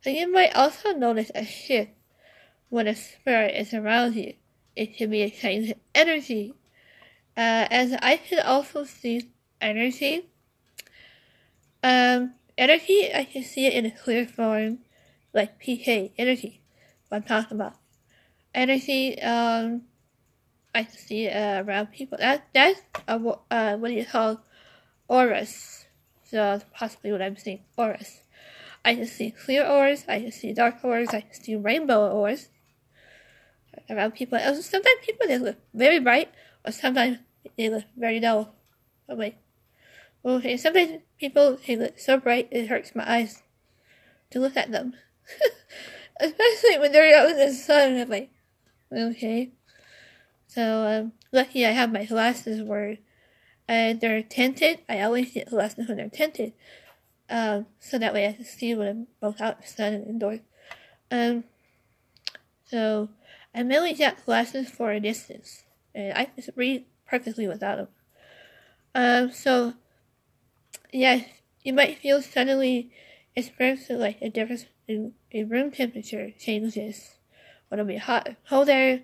so 0.00 0.10
you 0.10 0.30
might 0.32 0.54
also 0.54 0.92
notice 0.92 1.30
a 1.34 1.44
shift 1.44 1.92
when 2.68 2.86
a 2.86 2.94
spirit 2.94 3.54
is 3.56 3.74
around 3.74 4.14
you. 4.16 4.34
It 4.74 4.96
can 4.96 5.10
be 5.10 5.22
a 5.22 5.30
change 5.30 5.68
in 5.68 5.80
energy. 5.94 6.54
Uh, 7.36 7.66
as 7.70 7.92
I 8.02 8.16
can 8.16 8.44
also 8.44 8.84
see 8.84 9.30
energy. 9.60 10.28
Um, 11.82 12.34
energy, 12.56 13.10
I 13.14 13.24
can 13.24 13.42
see 13.42 13.66
it 13.66 13.74
in 13.74 13.86
a 13.86 13.90
clear 13.90 14.26
form, 14.26 14.78
like 15.32 15.60
PK, 15.62 16.12
energy, 16.18 16.62
what 17.08 17.18
I'm 17.18 17.22
talking 17.24 17.56
about. 17.56 17.74
Energy, 18.54 19.20
um, 19.20 19.82
I 20.74 20.84
see 20.84 21.28
uh, 21.28 21.62
around 21.62 21.88
people. 21.92 22.18
That 22.18 22.46
that's 22.54 22.80
uh, 23.08 23.18
what 23.18 23.88
do 23.88 23.94
you 23.94 24.06
call 24.06 24.40
auras? 25.08 25.81
That's 26.32 26.64
possibly 26.72 27.12
what 27.12 27.22
I'm 27.22 27.36
seeing. 27.36 27.60
Auras. 27.76 28.22
I 28.84 28.94
can 28.94 29.06
see 29.06 29.30
clear 29.30 29.64
auras. 29.64 30.04
I 30.08 30.20
can 30.20 30.32
see 30.32 30.52
dark 30.52 30.84
auras. 30.84 31.10
I 31.10 31.20
can 31.20 31.34
see 31.34 31.54
rainbow 31.54 32.10
auras 32.10 32.48
around 33.88 34.12
people. 34.12 34.38
also 34.38 34.60
Sometimes 34.60 34.96
people 35.02 35.26
they 35.28 35.38
look 35.38 35.56
very 35.72 35.98
bright, 35.98 36.30
or 36.64 36.72
sometimes 36.72 37.18
they 37.56 37.68
look 37.68 37.84
very 37.96 38.20
dull. 38.20 38.54
Oh 39.08 39.16
wait. 39.16 39.36
Okay, 40.24 40.56
sometimes 40.56 41.02
people 41.18 41.58
they 41.66 41.76
look 41.76 41.98
so 41.98 42.18
bright 42.18 42.48
it 42.50 42.68
hurts 42.68 42.94
my 42.94 43.08
eyes 43.08 43.42
to 44.30 44.40
look 44.40 44.56
at 44.56 44.70
them. 44.72 44.94
Especially 46.20 46.78
when 46.78 46.92
they're 46.92 47.16
out 47.16 47.30
in 47.30 47.38
the 47.38 47.52
sun. 47.52 47.98
I'm 47.98 48.08
like, 48.08 48.30
okay. 48.92 49.52
So 50.46 50.86
um, 50.86 51.12
lucky 51.32 51.64
I 51.66 51.70
have 51.70 51.92
my 51.92 52.04
glasses 52.04 52.62
where 52.62 52.98
uh, 53.68 53.94
they're 53.94 54.22
tinted. 54.22 54.80
I 54.88 55.00
always 55.02 55.32
get 55.32 55.50
glasses 55.50 55.88
when 55.88 55.96
they're 55.96 56.08
tinted. 56.08 56.52
Um, 57.30 57.66
so 57.80 57.98
that 57.98 58.12
way 58.12 58.26
I 58.26 58.32
can 58.32 58.44
see 58.44 58.74
when 58.74 58.88
I'm 58.88 59.06
both 59.20 59.40
out 59.40 59.56
in 59.56 59.60
the 59.62 59.66
sun 59.66 59.92
and 59.94 60.06
indoors. 60.06 60.40
Um, 61.10 61.44
so 62.64 63.08
I 63.54 63.62
mainly 63.62 63.94
get 63.94 64.24
glasses 64.24 64.70
for 64.70 64.92
a 64.92 65.00
distance, 65.00 65.64
and 65.94 66.16
I 66.16 66.24
can 66.26 66.44
read 66.56 66.84
perfectly 67.06 67.46
without 67.46 67.76
them. 67.76 67.88
Um, 68.94 69.32
so 69.32 69.74
yes, 70.92 71.26
you 71.62 71.72
might 71.72 71.98
feel 71.98 72.22
suddenly 72.22 72.90
experiencing 73.34 73.98
like 73.98 74.20
a 74.20 74.28
difference 74.28 74.66
in, 74.86 75.12
in 75.30 75.48
room 75.48 75.70
temperature 75.70 76.30
changes. 76.38 77.16
When 77.68 77.80
it'll 77.80 77.88
be 77.88 77.96
hot, 77.96 78.36
colder, 78.48 79.00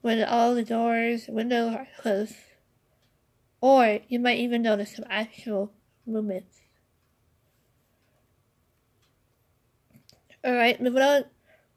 when 0.00 0.22
all 0.24 0.54
the 0.54 0.64
doors 0.64 1.26
and 1.26 1.36
windows 1.36 1.74
are 1.74 1.88
closed. 2.00 2.34
Or 3.60 3.98
you 4.08 4.18
might 4.18 4.38
even 4.38 4.62
notice 4.62 4.94
some 4.94 5.04
actual 5.10 5.72
movements. 6.06 6.60
Alright, 10.46 10.80
moving 10.80 11.02
on. 11.02 11.24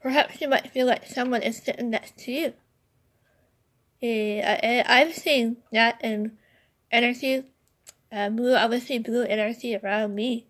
Perhaps 0.01 0.41
you 0.41 0.47
might 0.47 0.71
feel 0.71 0.87
like 0.87 1.05
someone 1.05 1.41
is 1.41 1.57
sitting 1.57 1.89
next 1.89 2.17
to 2.19 2.31
you. 2.31 2.53
Yeah, 3.99 4.83
I, 4.87 4.99
have 4.99 5.13
seen 5.13 5.57
that 5.71 5.99
in 6.03 6.37
energy, 6.91 7.43
uh, 8.11 8.29
blue, 8.29 8.55
obviously 8.55 8.97
blue 8.97 9.23
energy 9.23 9.75
around 9.75 10.15
me. 10.15 10.47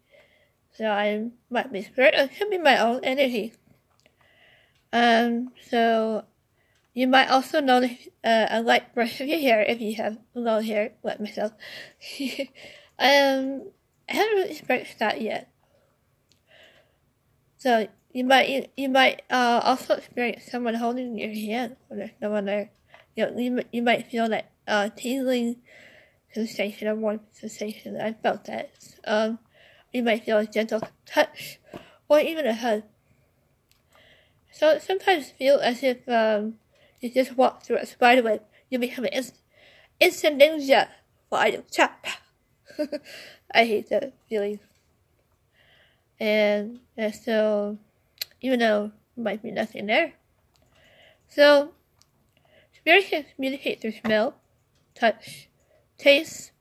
So 0.74 0.90
I 0.90 1.32
might 1.50 1.72
be 1.72 1.82
spirit, 1.84 2.14
it 2.14 2.32
could 2.38 2.50
be 2.50 2.58
my 2.58 2.78
own 2.78 3.02
energy. 3.04 3.54
Um, 4.94 5.52
so 5.70 6.24
you 6.94 7.08
might 7.08 7.30
also 7.30 7.62
notice 7.62 8.08
uh, 8.24 8.48
a 8.50 8.62
light 8.62 8.94
brush 8.94 9.22
of 9.22 9.28
your 9.28 9.40
hair 9.40 9.62
if 9.62 9.80
you 9.80 9.96
have 9.96 10.18
long 10.34 10.64
hair, 10.64 10.94
like 11.04 11.20
myself. 11.20 11.54
um, 13.00 13.64
I 14.10 14.14
haven't 14.14 14.36
really 14.36 14.52
experienced 14.52 15.00
that 15.00 15.22
yet. 15.22 15.50
So 17.58 17.88
you 18.12 18.24
might 18.24 18.50
you, 18.50 18.66
you 18.76 18.90
might 18.90 19.22
uh, 19.30 19.62
also 19.64 19.96
experience 19.96 20.44
someone 20.52 20.74
holding 20.76 21.18
your 21.18 21.34
hand 21.34 21.78
when 21.88 22.00
there's 22.00 22.12
no 22.22 22.32
one 22.32 22.46
there. 22.46 22.72
You 23.16 23.30
know, 23.30 23.38
you, 23.38 23.64
you 23.72 23.82
might 23.82 24.10
feel 24.10 24.28
that 24.30 24.52
uh, 24.68 24.90
tingling 24.96 25.58
sensation 26.34 26.88
or 26.88 26.96
warm 26.96 27.22
sensation. 27.32 28.00
I 28.00 28.14
felt 28.14 28.46
that. 28.46 28.72
Um, 29.06 29.40
you 29.94 30.04
might 30.04 30.26
feel 30.26 30.38
a 30.38 30.46
gentle 30.46 30.82
touch 31.06 31.60
or 32.08 32.20
even 32.20 32.48
a 32.48 32.54
hug. 32.54 32.84
So 34.52 34.70
it 34.70 34.82
sometimes 34.82 35.32
feel 35.32 35.60
as 35.60 35.84
if 35.84 36.08
um, 36.08 36.56
you 37.02 37.10
just 37.10 37.36
walk 37.36 37.64
through 37.64 37.78
a 37.78 37.86
spider 37.86 38.22
web. 38.22 38.44
You 38.70 38.80
become 38.80 39.06
an 39.06 39.12
instant, 39.12 39.40
instant 40.00 40.40
ninja. 40.40 40.88
Fire 41.30 41.64
chop. 41.70 42.06
I 43.54 43.66
hate 43.66 43.90
that 43.90 44.14
feeling. 44.30 44.60
And, 46.20 46.80
and 46.96 47.14
so, 47.16 47.80
even 48.40 48.60
though 48.60 48.92
there 49.16 49.24
might 49.24 49.42
be 49.42 49.52
nothing 49.52 49.88
there. 49.88 50.14
So, 51.28 51.72
spirits 52.78 53.10
can 53.10 53.26
communicate 53.36 53.82
through 53.82 53.94
smell, 54.06 54.36
touch, 54.94 55.50
taste, 55.98 56.52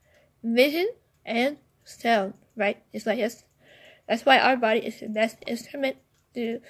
vision, 0.43 0.89
and 1.27 1.59
sound, 1.85 2.35
right? 2.57 2.83
It's 2.93 3.05
like 3.05 3.19
this. 3.19 3.45
That's 4.09 4.25
why 4.25 4.39
our 4.39 4.57
body 4.57 4.81
is 4.81 5.01
the 5.01 5.09
best 5.09 5.37
instrument 5.47 5.97
to, 6.35 6.61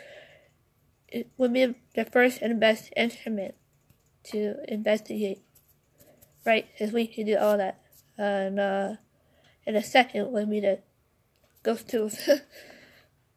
it 1.08 1.30
would 1.38 1.52
be 1.52 1.74
the 1.94 2.04
first 2.04 2.42
and 2.42 2.58
best 2.58 2.92
instrument 2.96 3.54
to 4.24 4.56
investigate, 4.68 5.40
right? 6.44 6.66
Because 6.72 6.92
we 6.92 7.06
can 7.06 7.26
do 7.26 7.36
all 7.36 7.56
that. 7.56 7.80
And 8.18 8.60
uh, 8.60 8.94
in 9.66 9.76
a 9.76 9.82
second, 9.82 10.32
when 10.32 10.48
we 10.48 10.60
the 10.60 10.80
ghost 11.62 11.88
tools, 11.88 12.28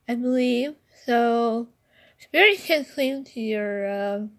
I 0.07 0.15
believe. 0.15 0.75
So, 1.05 1.69
spirits 2.17 2.65
can 2.65 2.85
cling 2.85 3.25
to 3.25 3.39
your 3.39 4.15
um, 4.15 4.31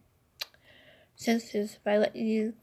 senses 1.16 1.78
by 1.84 1.98
letting 1.98 2.26
you 2.26 2.54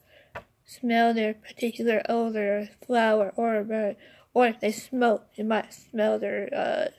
smell 0.66 1.14
their 1.14 1.34
particular 1.34 2.02
odor, 2.08 2.70
flower, 2.86 3.34
or 3.36 3.64
bird. 3.64 3.98
Or 4.34 4.48
if 4.48 4.60
they 4.60 4.72
smoke, 4.72 5.28
you 5.36 5.44
might 5.44 5.74
smell 5.74 6.18
their, 6.18 6.50
uh, 6.56 6.92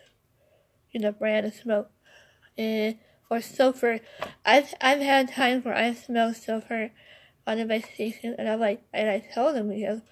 you 0.90 1.00
know, 1.00 1.12
brand 1.12 1.46
of 1.46 1.54
smoke. 1.54 1.90
And 2.58 2.98
or 3.32 3.40
sulfur. 3.40 4.00
I've 4.44 4.74
I've 4.80 5.00
had 5.00 5.32
times 5.32 5.64
where 5.64 5.74
I 5.74 5.94
smell 5.94 6.34
sulfur 6.34 6.90
on 7.46 7.58
investigation, 7.58 8.36
and 8.38 8.48
I'm 8.48 8.60
like, 8.60 8.82
and 8.92 9.08
I 9.08 9.20
tell 9.20 9.54
them, 9.54 9.70
know, 9.70 10.02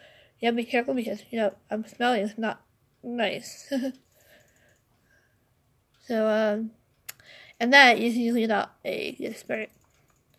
you 0.40 0.46
have 0.46 0.54
to 0.54 0.56
be 0.56 0.64
careful 0.64 0.94
because, 0.94 1.22
you 1.30 1.38
know, 1.38 1.54
I'm 1.70 1.86
smelling 1.86 2.22
is 2.22 2.38
not 2.38 2.62
nice. 3.02 3.70
so, 6.06 6.26
um, 6.26 6.70
and 7.60 7.72
that 7.74 7.98
is 7.98 8.16
usually 8.16 8.46
not 8.46 8.74
a 8.84 9.12
good 9.12 9.36
spirit. 9.36 9.70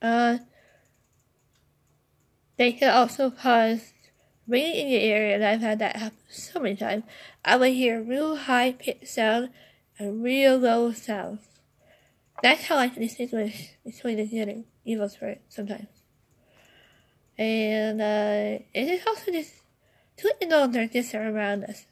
Uh, 0.01 0.39
they 2.57 2.73
can 2.73 2.91
also 2.91 3.29
cause 3.29 3.93
ringing 4.47 4.87
in 4.87 4.89
your 4.89 5.01
ear, 5.01 5.35
and 5.35 5.45
I've 5.45 5.61
had 5.61 5.77
that 5.79 5.97
happen 5.97 6.17
so 6.29 6.59
many 6.59 6.75
times. 6.75 7.03
I 7.45 7.57
would 7.57 7.73
hear 7.73 8.01
real 8.01 8.35
high 8.35 8.71
pitched 8.71 9.07
sound 9.07 9.51
and 9.99 10.23
real 10.23 10.57
low 10.57 10.91
sounds. 10.93 11.50
That's 12.41 12.63
how 12.65 12.77
I 12.77 12.87
distinguish 12.87 13.73
between 13.85 14.17
the 14.17 14.25
good 14.25 14.49
and 14.49 14.65
evil 14.83 15.09
spirit 15.09 15.41
sometimes. 15.49 15.87
And 17.37 18.01
uh, 18.01 18.63
it 18.73 18.87
is 18.87 19.01
also 19.05 19.31
just 19.31 19.53
to 20.17 20.33
you 20.41 20.47
know 20.47 20.67
they're 20.67 20.87
around 21.27 21.65
us. 21.65 21.85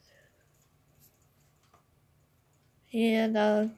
And 2.94 3.38
um, 3.38 3.72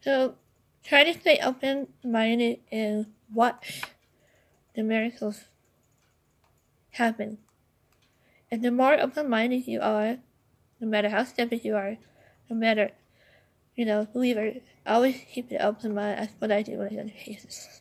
so 0.00 0.36
try 0.82 1.04
to 1.04 1.18
stay 1.18 1.38
open 1.42 1.88
minded 2.02 2.60
and 2.72 3.06
watch 3.32 3.82
the 4.74 4.82
miracles 4.82 5.44
happen. 6.92 7.38
And 8.50 8.64
the 8.64 8.70
more 8.70 8.98
open 8.98 9.28
minded 9.28 9.66
you 9.66 9.80
are, 9.80 10.16
no 10.80 10.88
matter 10.88 11.10
how 11.10 11.24
stupid 11.24 11.64
you 11.64 11.76
are, 11.76 11.98
no 12.48 12.56
matter, 12.56 12.92
you 13.78 13.84
know, 13.84 14.08
believer, 14.12 14.54
always 14.84 15.22
keep 15.32 15.52
an 15.52 15.62
open 15.62 15.94
mind. 15.94 16.18
That's 16.18 16.34
what 16.40 16.50
I 16.50 16.62
do 16.62 16.78
when 16.78 16.98
I 16.98 17.02
to 17.04 17.10
cases 17.10 17.80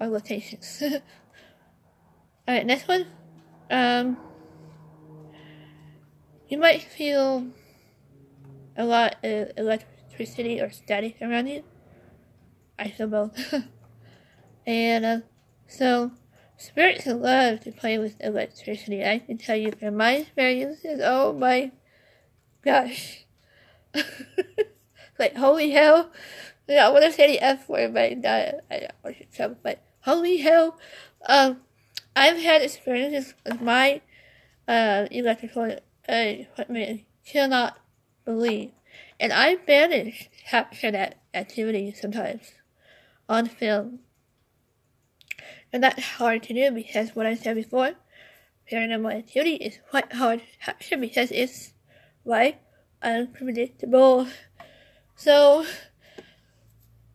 or 0.00 0.08
locations. 0.08 0.82
Alright, 2.48 2.66
next 2.66 2.88
one. 2.88 3.06
Um, 3.70 4.16
you 6.48 6.58
might 6.58 6.82
feel 6.82 7.46
a 8.76 8.84
lot 8.84 9.14
of 9.22 9.52
electricity 9.56 10.60
or 10.60 10.72
static 10.72 11.22
around 11.22 11.46
you. 11.46 11.62
I 12.76 12.90
feel 12.90 13.06
both. 13.06 13.54
and 14.66 15.04
uh, 15.04 15.20
so, 15.68 16.10
spirits 16.56 17.06
love 17.06 17.60
to 17.60 17.70
play 17.70 17.98
with 17.98 18.16
electricity. 18.18 19.04
I 19.04 19.20
can 19.20 19.38
tell 19.38 19.56
you 19.56 19.70
from 19.78 19.96
my 19.96 20.14
experiences, 20.14 21.00
oh 21.04 21.32
my 21.32 21.70
gosh. 22.64 23.26
like, 25.18 25.36
holy 25.36 25.70
hell. 25.70 26.10
Yeah, 26.68 26.86
I 26.86 26.90
want 26.90 27.04
to 27.04 27.12
say 27.12 27.26
the 27.26 27.40
F 27.40 27.68
word, 27.68 27.92
but 27.92 28.02
I 28.02 28.14
don't 28.14 28.92
want 29.02 29.16
to 29.32 29.56
but 29.62 29.82
holy 30.00 30.38
hell. 30.38 30.78
Um, 31.26 31.60
I've 32.16 32.38
had 32.38 32.62
experiences 32.62 33.34
with 33.44 33.60
my 33.60 34.00
uh, 34.68 35.06
electrical 35.10 35.64
uh, 36.08 36.12
equipment 36.12 37.02
cannot 37.26 37.78
believe. 38.24 38.70
And 39.18 39.32
I 39.32 39.56
managed 39.66 40.22
to 40.22 40.44
capture 40.48 40.90
that 40.90 41.20
activity 41.32 41.92
sometimes 41.92 42.52
on 43.28 43.46
film. 43.46 44.00
And 45.72 45.82
that's 45.82 46.02
hard 46.02 46.44
to 46.44 46.54
do 46.54 46.70
because 46.70 47.16
what 47.16 47.26
I 47.26 47.34
said 47.34 47.56
before, 47.56 47.92
paranormal 48.70 49.14
activity 49.14 49.54
is 49.56 49.78
quite 49.90 50.12
hard 50.12 50.40
to 50.40 50.64
capture 50.64 50.96
because 50.96 51.30
it's 51.32 51.72
like 52.24 52.60
unpredictable. 53.02 54.28
So 55.16 55.64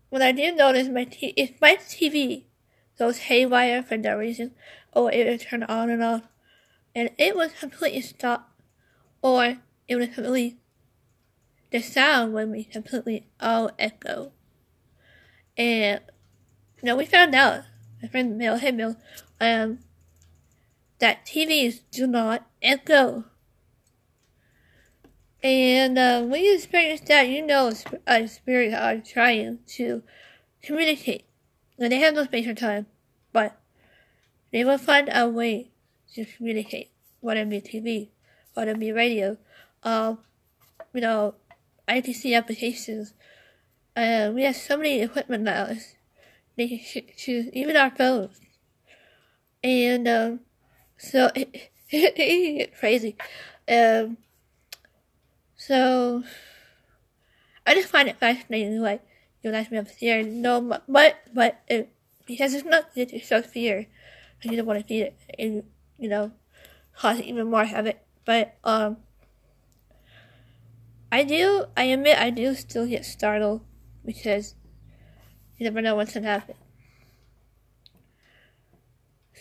what 0.10 0.22
I 0.22 0.32
did 0.32 0.58
notice 0.58 0.88
my 0.88 1.04
t- 1.06 1.34
if 1.36 1.60
my 1.62 1.76
TV 1.76 2.46
goes 2.98 3.20
haywire 3.20 3.84
for 3.84 3.98
no 3.98 4.18
reason, 4.18 4.52
or 4.94 5.12
it 5.12 5.28
would 5.28 5.42
turn 5.42 5.64
on 5.64 5.90
and 5.90 6.04
off, 6.04 6.24
and 6.96 7.12
it 7.18 7.36
would 7.36 7.56
completely 7.58 8.02
stop, 8.02 8.52
or 9.22 9.58
it 9.88 9.96
would 9.96 10.14
completely 10.14 10.58
the 11.72 11.82
sound 11.82 12.34
would 12.34 12.52
be 12.52 12.64
completely 12.64 13.28
all 13.40 13.72
echo. 13.78 14.32
And 15.58 16.02
you 16.82 16.88
know, 16.88 16.96
we 16.96 17.06
found 17.06 17.36
out, 17.36 17.64
my 18.02 18.08
friend 18.08 18.40
Bill, 18.40 18.58
hey 18.58 18.72
Bill, 18.72 18.96
um, 19.40 19.80
that 21.00 21.26
TVs 21.26 21.82
do 21.92 22.08
not 22.08 22.48
echo. 22.62 23.26
And 25.42 25.98
uh, 25.98 26.22
when 26.24 26.44
you 26.44 26.56
experience 26.56 27.02
that, 27.02 27.30
you 27.30 27.46
know 27.46 27.72
a 28.06 28.28
spirit 28.28 28.74
are 28.74 28.98
trying 28.98 29.60
to 29.76 30.04
communicate. 30.62 31.26
And 31.78 31.92
they 31.92 32.00
have 32.00 32.14
no 32.14 32.26
space 32.26 32.46
or 32.46 32.54
time, 32.54 32.88
but 33.32 33.58
they 34.52 34.66
will 34.66 34.78
find 34.78 35.10
a 35.14 35.30
way 35.30 35.72
to 36.14 36.26
communicate, 36.26 36.92
whether 37.22 37.42
it 37.42 37.50
be 37.50 37.62
TV, 37.62 38.10
whether 38.54 38.72
it 38.72 38.80
be 38.80 38.92
radio, 38.92 39.38
um, 39.84 40.20
you 40.94 41.00
know, 41.00 41.36
ITC 41.88 42.36
applications. 42.36 43.14
Uh, 43.96 44.32
we 44.34 44.44
have 44.44 44.56
so 44.56 44.76
many 44.76 45.02
equipment 45.02 45.44
now. 45.44 45.70
They 46.58 46.68
can 46.68 47.04
choose 47.16 47.48
even 47.54 47.78
our 47.78 47.92
phones. 47.92 48.42
And 49.64 50.08
um, 50.08 50.40
so 50.98 51.32
it, 51.36 51.72
it, 51.90 52.14
it, 52.18 52.78
crazy. 52.78 53.16
Um, 53.70 54.18
so 55.60 56.24
I 57.68 57.76
just 57.76 57.90
find 57.90 58.08
it 58.08 58.18
fascinating. 58.18 58.82
Like 58.82 59.04
you 59.44 59.52
me 59.52 59.78
up 59.78 59.90
here, 59.90 60.24
no, 60.24 60.62
but 60.88 61.20
but 61.34 61.62
it, 61.68 61.92
because 62.26 62.54
it's 62.54 62.66
not 62.66 62.94
good 62.96 63.10
to 63.10 63.20
show 63.20 63.42
fear, 63.42 63.88
you 64.42 64.56
don't 64.56 64.66
want 64.66 64.80
to 64.80 64.86
feed 64.88 65.02
it, 65.02 65.20
and 65.38 65.64
you 65.98 66.08
know, 66.10 66.32
cause 66.96 67.20
even 67.20 67.50
more 67.50 67.66
havoc. 67.66 67.98
But 68.26 68.58
um, 68.64 68.98
I 71.12 71.24
do. 71.24 71.66
I 71.76 71.84
admit 71.84 72.18
I 72.18 72.30
do 72.30 72.56
still 72.56 72.88
get 72.88 73.04
startled 73.06 73.62
because 74.06 74.56
you 75.58 75.66
never 75.66 75.82
know 75.82 75.96
what's 75.96 76.14
gonna 76.14 76.28
happen. 76.28 76.56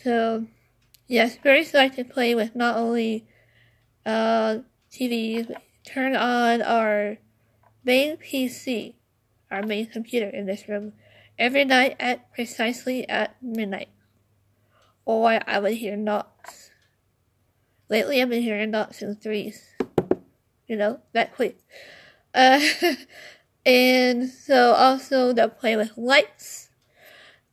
So, 0.02 0.46
yes, 1.06 1.34
spirits 1.34 1.74
like 1.74 1.96
to 1.96 2.04
play 2.04 2.34
with 2.34 2.54
not 2.54 2.76
only 2.76 3.26
uh, 4.06 4.58
TVs, 4.90 5.54
turn 5.88 6.14
on 6.14 6.60
our 6.62 7.18
main 7.84 8.16
PC, 8.16 8.94
our 9.50 9.62
main 9.62 9.86
computer 9.86 10.28
in 10.28 10.46
this 10.46 10.68
room, 10.68 10.92
every 11.38 11.64
night 11.64 11.96
at 11.98 12.32
precisely 12.32 13.08
at 13.08 13.42
midnight. 13.42 13.88
Or 15.04 15.40
I 15.46 15.58
would 15.58 15.74
hear 15.74 15.96
knocks. 15.96 16.70
Lately 17.88 18.20
I've 18.20 18.28
been 18.28 18.42
hearing 18.42 18.70
knocks 18.70 19.00
in 19.00 19.16
threes. 19.16 19.64
You 20.66 20.76
know, 20.76 21.00
that 21.14 21.34
quick. 21.34 21.58
Uh, 22.34 22.60
and 23.66 24.28
so 24.28 24.74
also 24.74 25.32
they'll 25.32 25.48
play 25.48 25.76
with 25.76 25.96
lights. 25.96 26.68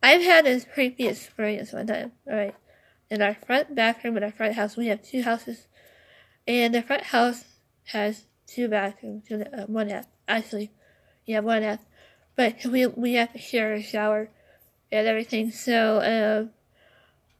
I've 0.02 0.22
had 0.22 0.44
this 0.44 0.66
creepy 0.72 1.08
experience 1.08 1.72
one 1.72 1.86
time, 1.86 2.12
alright. 2.28 2.54
In 3.08 3.22
our 3.22 3.34
front 3.34 3.74
bathroom 3.74 4.18
in 4.18 4.24
our 4.24 4.32
front 4.32 4.54
house, 4.54 4.76
we 4.76 4.88
have 4.88 5.02
two 5.02 5.22
houses. 5.22 5.68
And 6.46 6.74
the 6.74 6.82
front 6.82 7.04
house 7.04 7.44
has 7.86 8.26
two 8.46 8.68
bathrooms, 8.68 9.30
uh, 9.30 9.64
one 9.66 9.88
half. 9.88 10.06
Actually, 10.28 10.72
yeah, 11.24 11.40
one 11.40 11.62
half. 11.62 11.80
But 12.34 12.64
we 12.64 12.86
we 12.86 13.14
have 13.14 13.32
to 13.32 13.38
share 13.38 13.74
a 13.74 13.82
shower 13.82 14.30
and 14.90 15.06
everything. 15.06 15.50
So 15.50 15.98
uh, 15.98 16.46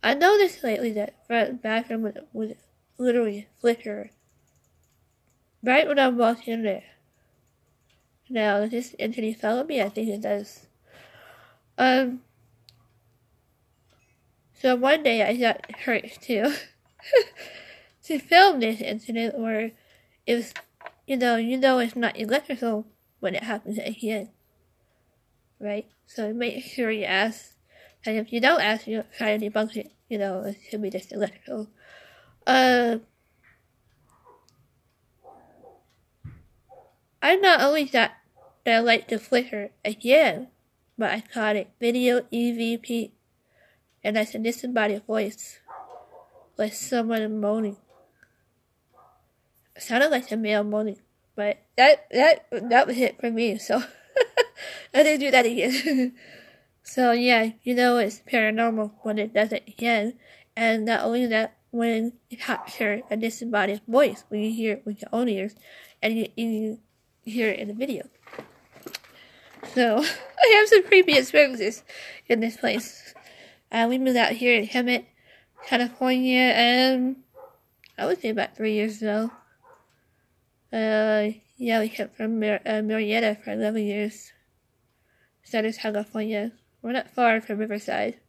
I 0.03 0.15
noticed 0.15 0.65
lately 0.65 0.93
that 0.93 1.27
front 1.27 1.63
bathroom 1.63 2.03
would, 2.03 2.21
would 2.33 2.57
literally 2.99 3.49
flicker 3.61 4.11
right 5.63 5.87
when 5.87 5.99
I 5.99 6.09
walked 6.09 6.49
in 6.49 6.63
there. 6.63 6.85
Now, 8.29 8.59
is 8.59 8.71
this 8.71 8.95
entity 8.99 9.35
follow 9.35 9.65
me? 9.65 9.81
I 9.81 9.89
think 9.89 10.09
it 10.09 10.23
does. 10.23 10.67
Um. 11.79 12.21
So 14.55 14.75
one 14.75 15.03
day 15.03 15.23
I 15.23 15.37
got 15.37 15.71
hurt 15.81 16.19
too 16.23 16.55
to 18.05 18.19
film 18.19 18.61
this 18.61 18.81
incident 18.81 19.39
where 19.39 19.73
was 20.35 20.53
you 21.07 21.17
know, 21.17 21.37
you 21.37 21.57
know 21.57 21.79
it's 21.79 21.97
not 21.97 22.19
electrical 22.19 22.87
when 23.21 23.35
it 23.35 23.45
happens 23.45 23.79
again. 23.79 24.31
Right? 25.61 25.87
So 26.07 26.33
make 26.35 26.65
sure 26.65 26.91
you 26.91 27.05
ask. 27.05 27.53
And 28.05 28.19
if 28.19 28.33
you 28.33 28.41
don't 28.41 28.61
ask, 28.61 28.87
you 28.87 29.05
try 29.17 29.37
to 29.37 29.51
debunk 29.51 29.77
it. 29.77 29.93
You 30.09 30.19
know, 30.19 30.43
it 30.43 30.59
could 30.71 30.83
be 30.83 30.91
just 30.91 31.13
electrical. 31.13 31.69
Uh, 32.47 32.99
I 37.23 37.37
not 37.37 37.61
only 37.61 37.85
got 37.85 38.13
that 38.65 38.85
light 38.85 39.09
to 39.09 39.19
flicker 39.19 39.71
again, 39.85 40.49
but 40.99 41.11
I 41.11 41.21
caught 41.21 41.57
it 41.57 41.71
video 41.81 42.21
EVP. 42.33 43.13
And 44.05 44.17
I 44.17 44.27
listen 44.35 44.73
by 44.73 45.01
voice, 45.05 45.59
like 46.57 46.73
someone 46.73 47.41
moaning 47.41 47.77
sounded 49.79 50.11
like 50.11 50.31
a 50.31 50.37
male 50.37 50.65
moaning, 50.65 51.01
but 51.35 51.59
that 51.77 52.07
that 52.11 52.47
that 52.51 52.87
was 52.87 52.99
it 52.99 53.21
for 53.21 53.31
me. 53.31 53.59
So 53.59 53.83
I 54.95 55.03
didn't 55.03 55.21
do 55.21 55.31
that 55.31 55.47
again. 55.47 56.15
so 56.83 57.13
yeah, 57.13 57.51
you 57.63 57.75
know 57.75 57.99
it's 57.99 58.21
paranormal 58.21 58.93
when 59.03 59.19
it 59.19 59.35
does 59.35 59.53
it 59.53 59.65
again, 59.69 60.15
and 60.57 60.85
not 60.85 61.05
only 61.05 61.27
that, 61.27 61.57
when 61.71 62.15
you 62.31 62.39
capture 62.39 63.03
a 63.11 63.17
disembodied 63.17 63.83
voice, 63.87 64.25
when 64.29 64.41
you 64.41 64.51
hear 64.51 64.75
it 64.75 64.87
with 64.87 65.03
your 65.03 65.11
own 65.13 65.29
ears, 65.29 65.55
and 66.03 66.17
you, 66.19 66.29
you 66.37 66.79
hear 67.23 67.51
it 67.51 67.59
in 67.59 67.69
the 67.69 67.75
video. 67.75 68.09
So, 69.75 69.99
I 70.43 70.55
have 70.57 70.69
some 70.69 70.85
creepy 70.85 71.19
experiences 71.19 71.85
in 72.29 72.41
this 72.41 72.57
place. 72.57 73.15
Uh, 73.71 73.87
we 73.89 73.99
moved 73.99 74.17
out 74.17 74.33
here 74.33 74.59
in 74.59 74.67
Hemet, 74.67 75.05
California, 75.67 76.53
and 76.55 77.17
I 77.99 78.07
would 78.07 78.21
say 78.21 78.31
about 78.31 78.57
three 78.57 78.75
years 78.75 79.03
ago. 79.03 79.31
Uh, 80.73 81.31
yeah, 81.57 81.81
we 81.81 81.89
came 81.89 82.09
from 82.09 82.41
Mar- 82.41 82.61
uh, 82.67 82.83
Murrieta 82.83 83.43
for 83.43 83.53
11 83.53 83.85
years. 83.85 84.33
Southern 85.43 85.73
California. 85.73 86.53
We're 86.83 86.93
not 86.93 87.11
far 87.11 87.41
from 87.41 87.59
Riverside. 87.59 88.21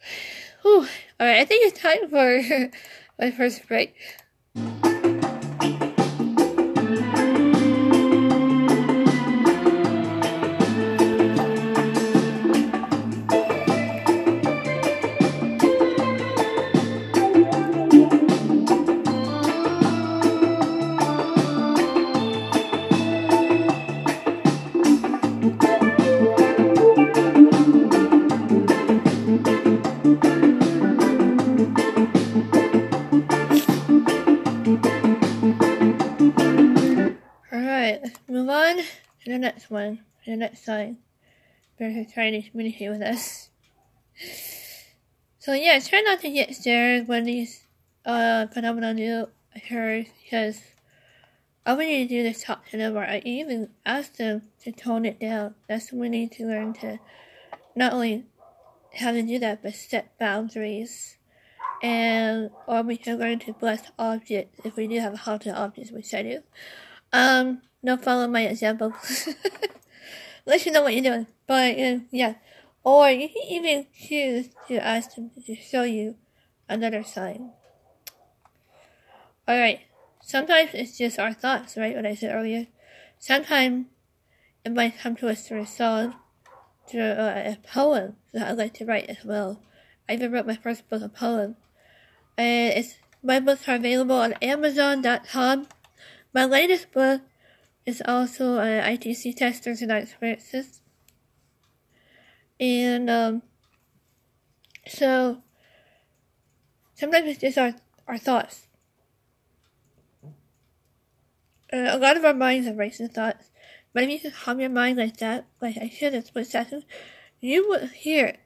Whew. 0.62 0.86
Alright, 1.20 1.40
I 1.40 1.44
think 1.44 1.66
it's 1.66 1.80
time 1.80 2.08
for 2.08 2.70
my 3.18 3.30
first 3.30 3.66
break. 3.68 3.94
Next 39.40 39.70
one, 39.70 40.00
the 40.26 40.36
next 40.36 40.64
sign. 40.64 40.98
Better 41.78 42.04
trying 42.12 42.40
to 42.40 42.48
communicate 42.50 42.90
with 42.90 43.02
us. 43.02 43.48
So 45.40 45.54
yeah, 45.54 45.78
try 45.78 46.02
not 46.02 46.20
to 46.20 46.30
get 46.30 46.54
scared 46.54 47.08
when 47.08 47.24
these 47.24 47.64
uh 48.04 48.46
phenomena 48.48 48.94
do 48.94 49.26
occur 49.56 50.04
because 50.22 50.60
all 51.64 51.78
we 51.78 51.86
need 51.86 52.08
to 52.10 52.22
do 52.22 52.28
is 52.28 52.42
talk 52.42 52.68
to 52.68 52.76
them 52.76 52.94
or 52.94 53.04
I 53.04 53.22
even 53.24 53.70
ask 53.86 54.16
them 54.16 54.42
to 54.64 54.70
tone 54.70 55.06
it 55.06 55.18
down. 55.18 55.54
That's 55.66 55.92
when 55.92 56.00
we 56.02 56.08
need 56.10 56.32
to 56.32 56.44
learn 56.44 56.74
to 56.74 56.98
not 57.74 57.94
only 57.94 58.26
how 58.94 59.12
to 59.12 59.22
do 59.22 59.38
that 59.38 59.62
but 59.62 59.74
set 59.74 60.18
boundaries. 60.18 61.16
And 61.82 62.50
or 62.66 62.82
we 62.82 62.98
can 62.98 63.18
learn 63.18 63.38
to 63.40 63.54
bless 63.54 63.90
objects 63.98 64.60
if 64.62 64.76
we 64.76 64.86
do 64.86 65.00
have 65.00 65.20
haunted 65.20 65.54
objects, 65.54 65.90
which 65.90 66.12
I 66.12 66.22
do. 66.22 66.42
Um, 67.14 67.62
no, 67.82 67.96
follow 67.96 68.26
my 68.28 68.42
example. 68.42 68.92
Let 70.46 70.66
you 70.66 70.72
know 70.72 70.82
what 70.82 70.94
you're 70.94 71.02
doing. 71.02 71.26
But, 71.46 71.78
uh, 71.78 71.98
yeah. 72.10 72.34
Or 72.84 73.10
you 73.10 73.28
can 73.28 73.42
even 73.48 73.86
choose 73.94 74.48
to 74.68 74.84
ask 74.84 75.14
them 75.14 75.30
to 75.46 75.54
show 75.56 75.82
you 75.82 76.16
another 76.68 77.02
sign. 77.02 77.52
Alright. 79.48 79.80
Sometimes 80.22 80.70
it's 80.74 80.96
just 80.96 81.18
our 81.18 81.32
thoughts, 81.32 81.76
right? 81.76 81.96
What 81.96 82.06
I 82.06 82.14
said 82.14 82.34
earlier. 82.34 82.66
Sometimes 83.18 83.86
it 84.64 84.72
might 84.72 84.98
come 84.98 85.16
to 85.16 85.28
us 85.28 85.46
through 85.46 85.62
a 85.62 85.66
song, 85.66 86.14
through 86.86 87.02
uh, 87.02 87.42
a 87.46 87.58
poem 87.66 88.16
that 88.32 88.48
I 88.48 88.52
like 88.52 88.74
to 88.74 88.84
write 88.84 89.08
as 89.08 89.24
well. 89.24 89.60
I 90.08 90.14
even 90.14 90.32
wrote 90.32 90.46
my 90.46 90.56
first 90.56 90.88
book, 90.88 91.02
a 91.02 91.08
poem. 91.08 91.56
And 92.36 92.78
it's, 92.78 92.94
my 93.22 93.40
books 93.40 93.68
are 93.68 93.76
available 93.76 94.16
on 94.16 94.34
Amazon.com. 94.34 95.68
My 96.32 96.44
latest 96.44 96.92
book 96.92 97.22
is 97.86 98.02
also 98.06 98.58
an 98.58 98.96
ITC 98.96 99.36
Testers 99.36 99.82
and 99.82 99.90
Experiences. 99.90 100.80
And, 102.58 103.08
um, 103.08 103.42
so, 104.86 105.42
sometimes 106.94 107.28
it's 107.28 107.40
just 107.40 107.58
our, 107.58 107.74
our 108.06 108.18
thoughts. 108.18 108.66
Uh, 111.72 111.86
a 111.88 111.98
lot 111.98 112.16
of 112.16 112.24
our 112.24 112.34
minds 112.34 112.66
are 112.66 112.74
racing 112.74 113.08
thoughts, 113.08 113.50
but 113.92 114.02
if 114.02 114.10
you 114.10 114.18
can 114.18 114.32
calm 114.32 114.60
your 114.60 114.70
mind 114.70 114.98
like 114.98 115.18
that, 115.18 115.46
like 115.60 115.76
I 115.78 115.88
should 115.88 116.14
in 116.14 116.24
split 116.24 116.48
second, 116.48 116.84
you 117.40 117.68
would 117.68 117.90
hear, 117.90 118.36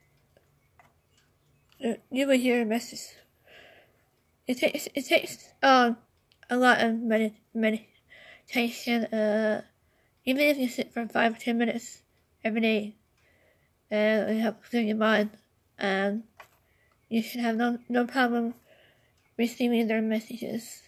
uh, 1.85 1.94
you 2.11 2.27
would 2.27 2.40
hear 2.40 2.62
a 2.62 2.66
message. 2.66 3.16
It 4.47 4.59
takes, 4.59 4.88
it 4.94 5.07
takes, 5.07 5.49
um, 5.62 5.97
a 6.51 6.57
lot 6.57 6.83
of 6.83 6.92
medit- 6.92 7.87
meditation, 8.47 9.05
uh, 9.07 9.63
even 10.25 10.43
if 10.43 10.59
you 10.59 10.69
sit 10.69 10.93
for 10.93 11.07
five 11.07 11.35
or 11.35 11.39
ten 11.39 11.59
minutes 11.59 12.03
every 12.43 12.61
day, 12.61 12.97
uh, 13.93 14.31
it 14.31 14.41
helps 14.41 14.69
clear 14.69 14.83
your 14.83 14.97
mind, 14.97 15.31
and 15.79 16.25
you 17.09 17.23
should 17.23 17.41
have 17.41 17.57
no, 17.57 17.79
no 17.89 18.07
problem 18.07 18.55
receiving 19.37 19.87
their 19.87 20.03
messages. 20.03 20.83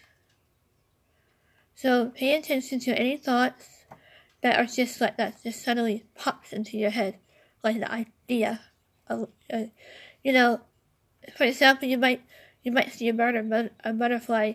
So 1.75 2.11
pay 2.11 2.35
attention 2.35 2.81
to 2.81 2.99
any 2.99 3.17
thoughts 3.17 3.85
that 4.41 4.59
are 4.59 4.67
just 4.67 5.01
like 5.01 5.17
that, 5.19 5.43
just 5.43 5.63
suddenly 5.63 6.05
pops 6.15 6.53
into 6.53 6.79
your 6.79 6.91
head, 6.91 7.19
like 7.63 7.79
the 7.79 7.93
idea 7.93 8.61
of, 9.09 9.29
uh, 9.53 9.65
you 10.25 10.33
know, 10.33 10.61
for 11.37 11.45
example, 11.45 11.89
you 11.89 11.99
might, 11.99 12.23
you 12.63 12.73
might 12.73 12.93
see 12.93 13.09
a 13.09 13.13
bird 13.13 13.35
or 13.35 13.71
a 13.85 13.93
butterfly 13.93 14.55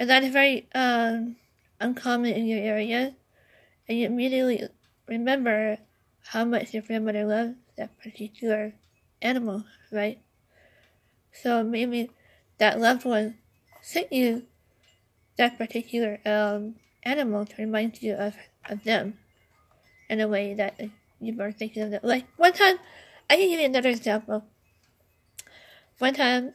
and 0.00 0.08
that 0.08 0.24
is 0.24 0.32
very 0.32 0.66
um, 0.74 1.36
uncommon 1.80 2.32
in 2.32 2.46
your 2.46 2.60
area, 2.60 3.14
and 3.88 3.98
you 3.98 4.06
immediately 4.06 4.68
remember 5.06 5.78
how 6.28 6.44
much 6.44 6.74
your 6.74 6.82
grandmother 6.82 7.24
loved 7.24 7.56
that 7.76 7.98
particular 7.98 8.74
animal, 9.22 9.64
right? 9.90 10.20
So 11.32 11.62
maybe 11.62 12.10
that 12.58 12.78
loved 12.78 13.04
one 13.04 13.38
sent 13.80 14.12
you 14.12 14.44
that 15.36 15.56
particular 15.56 16.20
um, 16.26 16.74
animal 17.02 17.46
to 17.46 17.54
remind 17.56 18.02
you 18.02 18.14
of, 18.14 18.36
of 18.68 18.84
them 18.84 19.18
in 20.08 20.20
a 20.20 20.28
way 20.28 20.54
that 20.54 20.78
you 21.20 21.34
were 21.36 21.52
thinking 21.52 21.82
of 21.82 21.90
them. 21.90 22.00
Like 22.02 22.26
one 22.36 22.52
time, 22.52 22.76
I 23.28 23.36
can 23.36 23.48
give 23.48 23.60
you 23.60 23.66
another 23.66 23.88
example. 23.88 24.44
One 25.98 26.14
time, 26.14 26.54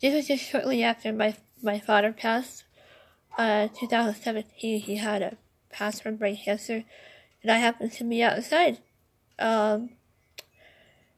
this 0.00 0.14
was 0.14 0.26
just 0.26 0.44
shortly 0.44 0.82
after 0.82 1.12
my 1.12 1.34
my 1.62 1.78
father 1.78 2.12
passed. 2.12 2.64
Uh, 3.38 3.68
2017, 3.68 4.80
he 4.80 4.96
had 4.96 5.22
a 5.22 5.36
pass 5.70 6.00
from 6.00 6.16
brain 6.16 6.36
cancer, 6.36 6.82
and 7.40 7.52
I 7.52 7.58
happened 7.58 7.92
to 7.92 8.02
be 8.02 8.20
outside. 8.20 8.78
Um, 9.38 9.90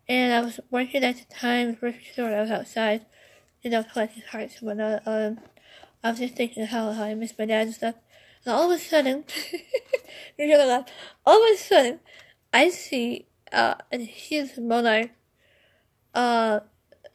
and 0.07 0.35
I 0.35 0.43
was 0.43 0.61
working 0.71 1.03
at 1.03 1.17
the 1.17 1.35
time, 1.35 1.73
grocery 1.73 2.05
store, 2.13 2.35
I 2.35 2.43
was 2.43 2.51
outside, 2.51 3.07
you 3.63 3.71
know, 3.71 3.83
collecting 3.83 4.23
hearts 4.31 4.59
and 4.59 4.67
whatnot. 4.67 5.03
Um, 5.07 5.39
I 6.05 6.11
was 6.11 6.19
just 6.19 6.35
thinking 6.35 6.67
how, 6.67 6.93
how 6.93 7.05
I 7.05 7.15
miss 7.15 7.33
my 7.39 7.47
dad 7.47 7.69
and 7.69 7.75
stuff. 7.75 7.95
And 8.45 8.53
all 8.53 8.71
of 8.71 8.79
a 8.79 8.83
sudden, 8.83 9.25
you're 10.39 10.55
gonna 10.55 10.69
laugh, 10.69 10.89
all 11.25 11.43
of 11.43 11.55
a 11.55 11.57
sudden, 11.57 12.01
I 12.53 12.69
see, 12.69 13.29
uh, 13.51 13.77
a 13.91 13.97
huge 13.97 14.59
monarch, 14.59 15.09
uh, 16.15 16.61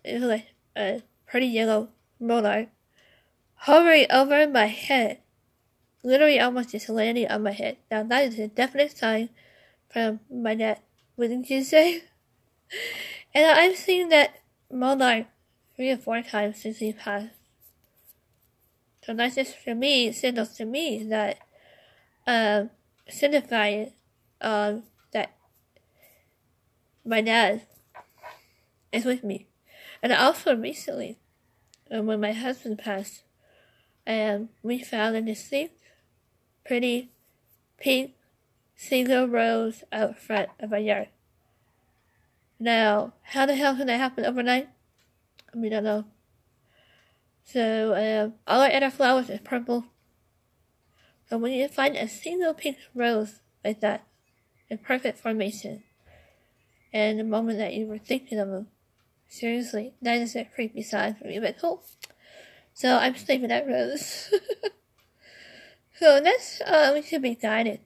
it 0.03 0.15
was 0.15 0.23
like 0.23 0.47
a 0.75 1.03
pretty 1.27 1.45
yellow 1.45 1.89
monarch, 2.19 2.69
hovering 3.65 4.05
over 4.11 4.47
my 4.47 4.67
head. 4.67 5.17
Literally 6.03 6.39
almost 6.39 6.69
just 6.69 6.87
landing 6.87 7.27
on 7.27 7.41
my 7.41 7.51
head. 7.51 7.77
Now 7.89 8.03
that 8.03 8.25
is 8.25 8.37
a 8.37 8.47
definite 8.47 8.95
sign 8.95 9.29
from 9.89 10.19
my 10.31 10.53
dad, 10.53 10.81
wouldn't 11.17 11.49
you 11.49 11.63
say? 11.63 12.03
and 13.33 13.45
I've 13.45 13.75
seen 13.75 14.09
that 14.09 14.39
monarch 14.71 15.25
three 15.75 15.89
or 15.89 15.97
four 15.97 16.21
times 16.21 16.61
since 16.61 16.77
he 16.77 16.93
passed. 16.93 17.33
So 19.03 19.15
that's 19.15 19.33
just 19.35 19.57
for 19.57 19.73
me, 19.73 20.11
signals 20.11 20.55
to 20.57 20.65
me 20.65 21.03
that 21.03 21.39
um 22.27 22.69
signify 23.09 23.85
um 24.41 24.83
that 25.11 25.35
my 27.03 27.21
dad 27.21 27.63
is 28.91 29.05
with 29.05 29.23
me. 29.23 29.47
And 30.03 30.13
also 30.13 30.55
recently, 30.55 31.17
uh, 31.91 32.03
when 32.03 32.21
my 32.21 32.31
husband 32.31 32.77
passed, 32.77 33.24
and 34.05 34.49
we 34.61 34.83
found 34.83 35.15
a 35.15 35.21
distinct, 35.21 35.75
pretty 36.65 37.11
pink 37.79 38.13
single 38.75 39.27
rose 39.27 39.83
out 39.91 40.17
front 40.17 40.49
of 40.59 40.73
our 40.73 40.79
yard. 40.79 41.07
Now, 42.59 43.13
how 43.23 43.45
the 43.45 43.55
hell 43.55 43.75
can 43.75 43.87
that 43.87 43.99
happen 43.99 44.25
overnight? 44.25 44.69
We 45.53 45.69
don't 45.69 45.83
know. 45.83 46.05
So, 47.43 47.93
um, 47.93 48.33
all 48.47 48.61
our 48.61 48.71
other 48.71 48.89
flowers 48.89 49.29
is 49.29 49.39
purple. 49.41 49.85
So 51.29 51.37
when 51.37 51.53
you 51.53 51.67
find 51.67 51.95
a 51.95 52.07
single 52.07 52.53
pink 52.53 52.77
rose 52.93 53.39
like 53.63 53.81
that, 53.81 54.05
in 54.69 54.79
perfect 54.79 55.19
formation, 55.19 55.83
and 56.91 57.19
the 57.19 57.23
moment 57.23 57.59
that 57.59 57.73
you 57.73 57.85
were 57.85 57.99
thinking 57.99 58.39
of 58.39 58.49
them, 58.49 58.67
Seriously, 59.27 59.93
that 60.01 60.21
is 60.21 60.35
a 60.35 60.45
creepy 60.45 60.81
sign 60.81 61.15
for 61.15 61.25
me, 61.25 61.39
but 61.39 61.59
cool. 61.59 61.83
So 62.75 62.97
I'm 62.97 63.15
sleeping 63.15 63.51
at 63.51 63.65
Rose. 63.65 64.29
so 65.97 66.19
next, 66.19 66.61
uh, 66.61 66.91
we 66.93 67.01
should 67.01 67.21
be 67.21 67.33
guided, 67.33 67.79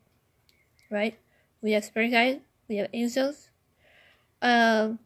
right? 0.89 1.15
We 1.61 1.73
have 1.73 1.85
spirit 1.85 2.09
guide, 2.09 2.41
we 2.67 2.77
have 2.77 2.89
angels. 2.91 3.51
Um, 4.41 4.97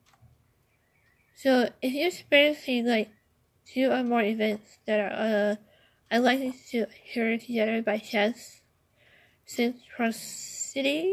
so 1.36 1.70
if 1.82 1.92
you're 1.92 2.08
experiencing 2.08 2.88
like 2.88 3.10
two 3.66 3.92
or 3.92 4.04
more 4.04 4.24
events 4.24 4.78
that 4.86 5.02
are 5.02 5.12
uh, 5.52 5.56
unlikely 6.10 6.54
to 6.70 6.84
occur 6.84 7.38
together 7.38 7.82
by 7.82 7.98
chance, 7.98 8.62
synchronicity, 9.46 11.12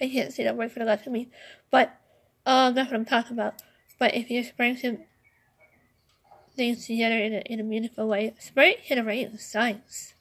I 0.00 0.08
can't 0.08 0.32
say 0.32 0.42
that 0.42 0.56
word 0.56 0.72
for 0.72 0.80
the 0.80 0.86
life 0.86 1.06
of 1.06 1.12
me, 1.12 1.30
but 1.70 2.00
um, 2.44 2.74
that's 2.74 2.90
what 2.90 2.98
I'm 2.98 3.06
talking 3.06 3.34
about. 3.34 3.62
But 3.96 4.16
if 4.16 4.28
you're 4.28 4.42
experiencing 4.42 5.04
things 6.56 6.86
together 6.86 7.16
in 7.16 7.34
a, 7.34 7.40
in 7.40 7.60
a 7.60 7.62
meaningful 7.62 8.08
way, 8.08 8.34
spirit 8.38 8.82
can 8.86 8.98
arrange 8.98 9.38
signs 9.40 10.14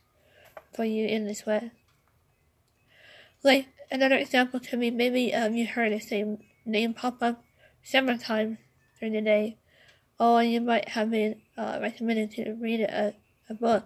for 0.73 0.83
you 0.83 1.07
in 1.07 1.25
this 1.25 1.45
way. 1.45 1.71
Like 3.43 3.67
another 3.91 4.15
example 4.15 4.59
to 4.59 4.77
me, 4.77 4.91
maybe 4.91 5.33
um, 5.33 5.55
you 5.55 5.65
heard 5.65 5.91
the 5.91 5.99
same 5.99 6.39
name 6.65 6.93
pop 6.93 7.21
up 7.21 7.43
several 7.83 8.17
times 8.17 8.57
during 8.99 9.13
the 9.13 9.21
day, 9.21 9.57
or 10.19 10.43
you 10.43 10.61
might 10.61 10.89
have 10.89 11.11
been 11.11 11.41
uh, 11.57 11.79
recommended 11.81 12.31
to 12.31 12.53
read 12.53 12.81
a, 12.81 13.13
a 13.49 13.53
book 13.53 13.85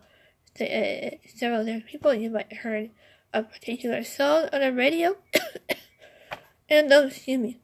to 0.56 0.66
uh, 0.66 1.12
several 1.36 1.66
different 1.66 1.88
people. 1.88 2.14
You 2.14 2.30
might 2.30 2.52
have 2.52 2.64
heard 2.64 2.90
a 3.34 3.44
particular 3.44 4.04
song 4.04 4.50
on 4.52 4.62
the 4.62 4.74
radio, 4.74 5.16
and 6.70 6.90
those 6.90 7.12
excuse 7.12 7.40
me. 7.40 7.60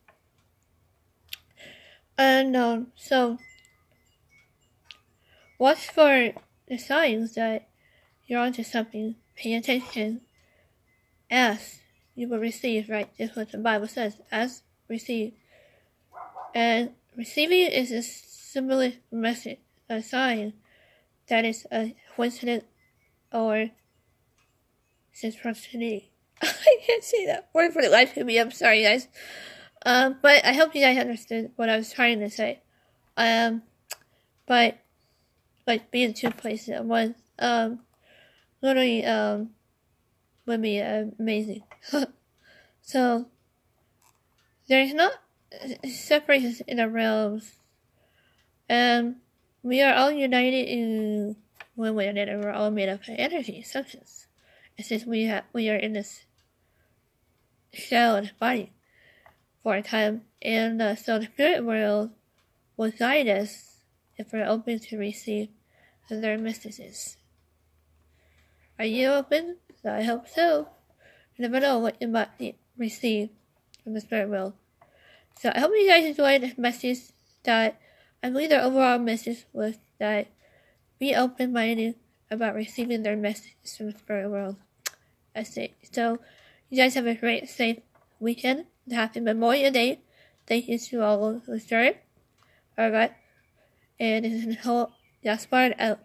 And 2.17 2.55
um, 2.55 2.87
so, 2.95 3.39
watch 5.57 5.87
for 5.87 6.31
the 6.67 6.77
signs 6.77 7.35
that 7.35 7.67
you're 8.25 8.39
onto 8.39 8.63
something. 8.63 9.15
Pay 9.35 9.53
attention. 9.55 10.21
Ask, 11.29 11.79
you 12.15 12.27
will 12.27 12.39
receive, 12.39 12.89
right? 12.89 13.09
That's 13.17 13.35
what 13.35 13.51
the 13.51 13.57
Bible 13.57 13.87
says. 13.87 14.17
Ask, 14.31 14.63
receive. 14.87 15.33
And 16.53 16.91
receiving 17.15 17.71
is 17.71 17.91
a 17.91 18.01
similar 18.01 18.93
message, 19.11 19.59
a 19.89 20.01
sign 20.01 20.53
that 21.27 21.43
is 21.43 21.65
a 21.71 21.95
coincidence 22.15 22.63
or 23.33 23.71
synchronicity. 25.13 26.05
I 26.41 26.77
can't 26.85 27.03
say 27.03 27.25
that 27.25 27.49
word 27.53 27.73
for 27.73 27.81
the 27.81 27.89
life 27.89 28.15
of 28.15 28.25
me. 28.25 28.39
I'm 28.39 28.51
sorry, 28.51 28.83
guys. 28.83 29.07
Um, 29.85 30.17
but 30.21 30.43
I 30.45 30.53
hope 30.53 30.73
you 30.73 30.81
guys 30.81 30.97
understood 30.97 31.51
what 31.55 31.69
I 31.69 31.77
was 31.77 31.91
trying 31.91 32.19
to 32.19 32.29
say. 32.29 32.61
Um, 33.17 33.63
but 34.47 34.79
like 35.67 35.91
being 35.91 36.13
two 36.13 36.31
places 36.31 36.69
at 36.69 36.85
once, 36.85 37.17
um, 37.39 37.79
literally, 38.61 39.05
um, 39.05 39.51
would 40.45 40.61
be 40.61 40.79
amazing. 40.79 41.63
so 42.81 43.27
there's 44.67 44.93
not 44.93 45.13
separations 45.87 46.61
in 46.67 46.77
the 46.77 46.89
realms. 46.89 47.55
and 48.69 49.15
we 49.63 49.81
are 49.81 49.95
all 49.95 50.11
united 50.11 50.67
in 50.67 51.35
one 51.75 51.95
way 51.95 52.07
or 52.07 52.09
another. 52.11 52.37
We're 52.39 52.51
all 52.51 52.71
made 52.71 52.89
up 52.89 53.01
of 53.01 53.15
energy, 53.17 53.61
substance. 53.63 54.27
It's 54.77 54.89
just 54.89 55.07
we 55.07 55.23
have 55.23 55.45
we 55.53 55.69
are 55.69 55.75
in 55.75 55.93
this 55.93 56.25
shell 57.73 58.15
and 58.15 58.31
body 58.39 58.73
for 59.63 59.75
a 59.75 59.81
time, 59.81 60.21
and 60.41 60.81
uh, 60.81 60.95
so 60.95 61.19
the 61.19 61.25
spirit 61.25 61.65
world 61.65 62.11
will 62.77 62.91
guide 62.91 63.27
us 63.27 63.77
if 64.17 64.31
we're 64.31 64.45
open 64.45 64.79
to 64.79 64.97
receive 64.97 65.49
their 66.09 66.37
messages. 66.37 67.17
Are 68.77 68.85
you 68.85 69.07
open? 69.09 69.57
I 69.83 70.03
hope 70.03 70.27
so. 70.27 70.67
You 71.35 71.43
never 71.43 71.59
know 71.59 71.79
what 71.79 71.95
you 72.01 72.07
might 72.07 72.55
receive 72.77 73.29
from 73.83 73.93
the 73.93 74.01
spirit 74.01 74.29
world. 74.29 74.53
So 75.39 75.51
I 75.53 75.59
hope 75.59 75.71
you 75.73 75.87
guys 75.87 76.05
enjoyed 76.05 76.41
the 76.41 76.53
message 76.57 76.99
that 77.43 77.79
I 78.23 78.29
believe 78.29 78.49
the 78.49 78.61
overall 78.61 78.99
message 78.99 79.45
was 79.53 79.77
that 79.99 80.27
be 80.99 81.15
open 81.15 81.53
minded 81.53 81.95
about 82.31 82.55
receiving 82.55 83.03
their 83.03 83.15
messages 83.15 83.77
from 83.77 83.91
the 83.91 83.97
spirit 83.97 84.29
world. 84.29 84.55
That's 85.33 85.55
it. 85.57 85.73
So 85.91 86.19
you 86.69 86.77
guys 86.77 86.95
have 86.95 87.05
a 87.05 87.15
great, 87.15 87.49
safe 87.49 87.79
weekend 88.19 88.65
and 88.85 88.95
happy 88.95 89.19
Memorial 89.19 89.71
Day. 89.71 89.99
Thank 90.47 90.67
you 90.67 90.79
to 90.79 91.03
all 91.03 91.41
who 91.45 91.59
served. 91.59 91.97
Alright. 92.77 93.13
And 93.99 94.25
this 94.25 94.45
is 94.45 94.57
whole 94.63 94.91
Jag 95.25 95.41
sparar 95.41 95.97